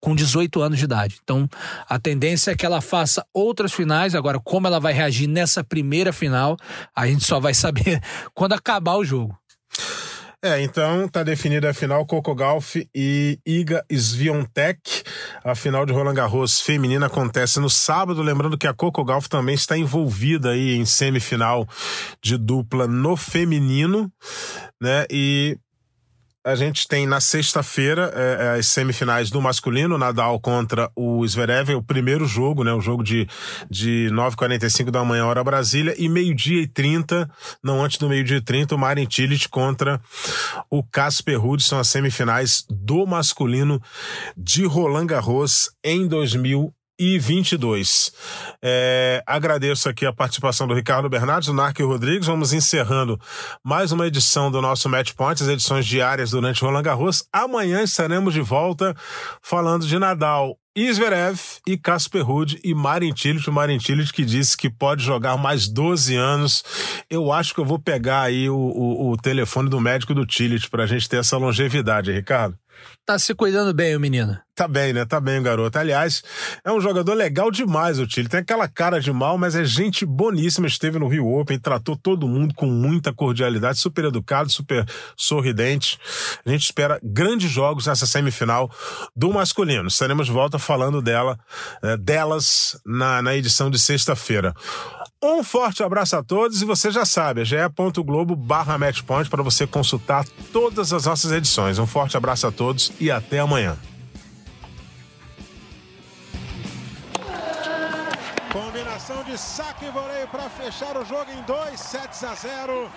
com 0.00 0.14
18 0.14 0.62
anos 0.62 0.78
de 0.78 0.84
idade. 0.84 1.18
Então, 1.20 1.48
a 1.88 1.98
tendência 1.98 2.52
é 2.52 2.54
que 2.54 2.64
ela 2.64 2.80
faça 2.80 3.26
outras 3.34 3.72
finais. 3.72 4.14
Agora, 4.14 4.38
como 4.38 4.68
ela 4.68 4.78
vai 4.78 4.92
reagir 4.92 5.26
nessa 5.26 5.64
primeira 5.64 6.12
final, 6.12 6.56
a 6.94 7.08
gente 7.08 7.24
só 7.24 7.40
vai 7.40 7.52
saber 7.52 8.00
quando 8.32 8.52
acabar 8.52 8.94
o 8.94 9.04
jogo. 9.04 9.36
É, 10.46 10.62
então 10.62 11.08
tá 11.08 11.24
definida 11.24 11.68
a 11.68 11.74
final 11.74 12.06
Coco 12.06 12.32
Golf 12.32 12.76
e 12.94 13.36
Iga 13.44 13.84
Swiatek. 13.90 15.02
A 15.42 15.56
final 15.56 15.84
de 15.84 15.92
Roland 15.92 16.14
Garros 16.14 16.60
feminina 16.60 17.06
acontece 17.06 17.58
no 17.58 17.68
sábado, 17.68 18.22
lembrando 18.22 18.56
que 18.56 18.68
a 18.68 18.72
Coco 18.72 19.04
Golf 19.04 19.26
também 19.26 19.56
está 19.56 19.76
envolvida 19.76 20.50
aí 20.50 20.76
em 20.76 20.84
semifinal 20.84 21.66
de 22.22 22.38
dupla 22.38 22.86
no 22.86 23.16
feminino, 23.16 24.08
né? 24.80 25.04
E 25.10 25.58
a 26.46 26.54
gente 26.54 26.86
tem 26.86 27.08
na 27.08 27.20
sexta-feira 27.20 28.12
é, 28.14 28.44
é, 28.54 28.58
as 28.60 28.68
semifinais 28.68 29.30
do 29.30 29.42
masculino, 29.42 29.98
Nadal 29.98 30.38
contra 30.38 30.88
o 30.94 31.26
Zverev, 31.26 31.72
é 31.72 31.74
o 31.74 31.82
primeiro 31.82 32.24
jogo, 32.24 32.62
né? 32.62 32.72
O 32.72 32.80
jogo 32.80 33.02
de, 33.02 33.28
de 33.68 34.08
9h45 34.12 34.92
da 34.92 35.04
manhã, 35.04 35.26
hora 35.26 35.42
Brasília, 35.42 35.92
e 35.98 36.08
meio-dia 36.08 36.62
e 36.62 36.68
30, 36.68 37.28
não 37.60 37.82
antes 37.82 37.98
do 37.98 38.08
meio-dia 38.08 38.36
e 38.36 38.40
30, 38.40 38.76
o 38.76 38.78
Marin 38.78 39.08
Cilic 39.10 39.48
contra 39.48 40.00
o 40.70 40.84
Casper 40.84 41.40
Ruud, 41.40 41.64
são 41.64 41.80
as 41.80 41.88
semifinais 41.88 42.64
do 42.70 43.04
masculino 43.04 43.82
de 44.36 44.64
Roland 44.66 45.06
Garros 45.06 45.70
em 45.82 46.06
2020. 46.06 46.75
E 46.98 47.18
22. 47.18 48.12
É, 48.62 49.22
agradeço 49.26 49.88
aqui 49.88 50.06
a 50.06 50.12
participação 50.12 50.66
do 50.66 50.74
Ricardo 50.74 51.08
Bernardes, 51.08 51.48
do 51.48 51.54
Narco 51.54 51.84
Rodrigues. 51.86 52.26
Vamos 52.26 52.52
encerrando 52.52 53.20
mais 53.62 53.92
uma 53.92 54.06
edição 54.06 54.50
do 54.50 54.62
nosso 54.62 54.88
Match 54.88 55.12
Point, 55.12 55.42
as 55.42 55.48
edições 55.48 55.86
diárias 55.86 56.30
durante 56.30 56.62
Roland 56.62 56.82
Garros. 56.82 57.24
Amanhã 57.32 57.82
estaremos 57.82 58.32
de 58.32 58.40
volta 58.40 58.94
falando 59.42 59.86
de 59.86 59.98
Nadal, 59.98 60.58
Isverev 60.76 61.40
e 61.66 61.78
Casper 61.78 62.22
Ruud 62.22 62.60
e 62.62 62.74
Marin 62.74 63.16
Cilic, 63.16 63.48
o 63.48 63.52
Marin 63.52 63.80
Cilic 63.80 64.12
que 64.12 64.26
disse 64.26 64.54
que 64.54 64.68
pode 64.68 65.02
jogar 65.02 65.38
mais 65.38 65.68
12 65.68 66.14
anos. 66.14 66.62
Eu 67.08 67.32
acho 67.32 67.54
que 67.54 67.60
eu 67.60 67.64
vou 67.64 67.78
pegar 67.78 68.22
aí 68.22 68.50
o, 68.50 68.56
o, 68.56 69.10
o 69.12 69.16
telefone 69.16 69.70
do 69.70 69.80
médico 69.80 70.12
do 70.12 70.30
Cilic 70.30 70.68
para 70.68 70.84
a 70.84 70.86
gente 70.86 71.08
ter 71.08 71.16
essa 71.16 71.38
longevidade, 71.38 72.12
Ricardo. 72.12 72.58
Tá 73.04 73.18
se 73.18 73.34
cuidando 73.34 73.72
bem, 73.72 73.94
o 73.94 74.00
menino. 74.00 74.36
Tá 74.56 74.66
bem, 74.66 74.92
né? 74.92 75.04
Tá 75.04 75.20
bem 75.20 75.38
o 75.38 75.42
garoto. 75.42 75.78
Aliás, 75.78 76.24
é 76.64 76.72
um 76.72 76.80
jogador 76.80 77.12
legal 77.12 77.50
demais 77.50 77.98
o 77.98 78.08
Chile. 78.08 78.26
Tem 78.26 78.40
aquela 78.40 78.66
cara 78.66 78.98
de 78.98 79.12
mal, 79.12 79.36
mas 79.36 79.54
é 79.54 79.64
gente 79.64 80.06
boníssima. 80.06 80.66
Esteve 80.66 80.98
no 80.98 81.06
Rio 81.06 81.28
Open, 81.28 81.58
tratou 81.58 81.94
todo 81.94 82.26
mundo 82.26 82.54
com 82.54 82.66
muita 82.66 83.12
cordialidade, 83.12 83.78
super 83.78 84.06
educado, 84.06 84.50
super 84.50 84.84
sorridente. 85.14 86.00
A 86.44 86.50
gente 86.50 86.64
espera 86.64 86.98
grandes 87.02 87.50
jogos 87.50 87.86
nessa 87.86 88.06
semifinal 88.06 88.70
do 89.14 89.30
masculino. 89.30 89.88
Estaremos 89.88 90.26
de 90.26 90.32
volta 90.32 90.58
falando 90.58 91.02
dela, 91.02 91.38
é, 91.82 91.96
delas 91.98 92.80
na, 92.84 93.20
na 93.20 93.36
edição 93.36 93.70
de 93.70 93.78
sexta-feira. 93.78 94.54
Um 95.28 95.42
forte 95.42 95.82
abraço 95.82 96.14
a 96.14 96.22
todos 96.22 96.62
e 96.62 96.64
você 96.64 96.88
já 96.88 97.04
sabe, 97.04 97.44
ge.globo 97.44 98.36
barra 98.36 98.78
matchpoint 98.78 99.28
para 99.28 99.42
você 99.42 99.66
consultar 99.66 100.24
todas 100.52 100.92
as 100.92 101.04
nossas 101.04 101.32
edições. 101.32 101.80
Um 101.80 101.86
forte 101.86 102.16
abraço 102.16 102.46
a 102.46 102.52
todos 102.52 102.92
e 103.00 103.10
até 103.10 103.40
amanhã. 103.40 103.76
Combinação 108.52 109.24
de 109.24 109.36
saque 109.36 109.86
e 109.86 109.90
voleio 109.90 110.28
para 110.28 110.48
fechar 110.48 110.96
o 110.96 111.04
jogo 111.04 111.28
em 111.32 111.42
2 111.42 111.80
sets 111.80 112.22
a 112.22 112.32
0. 112.36 112.88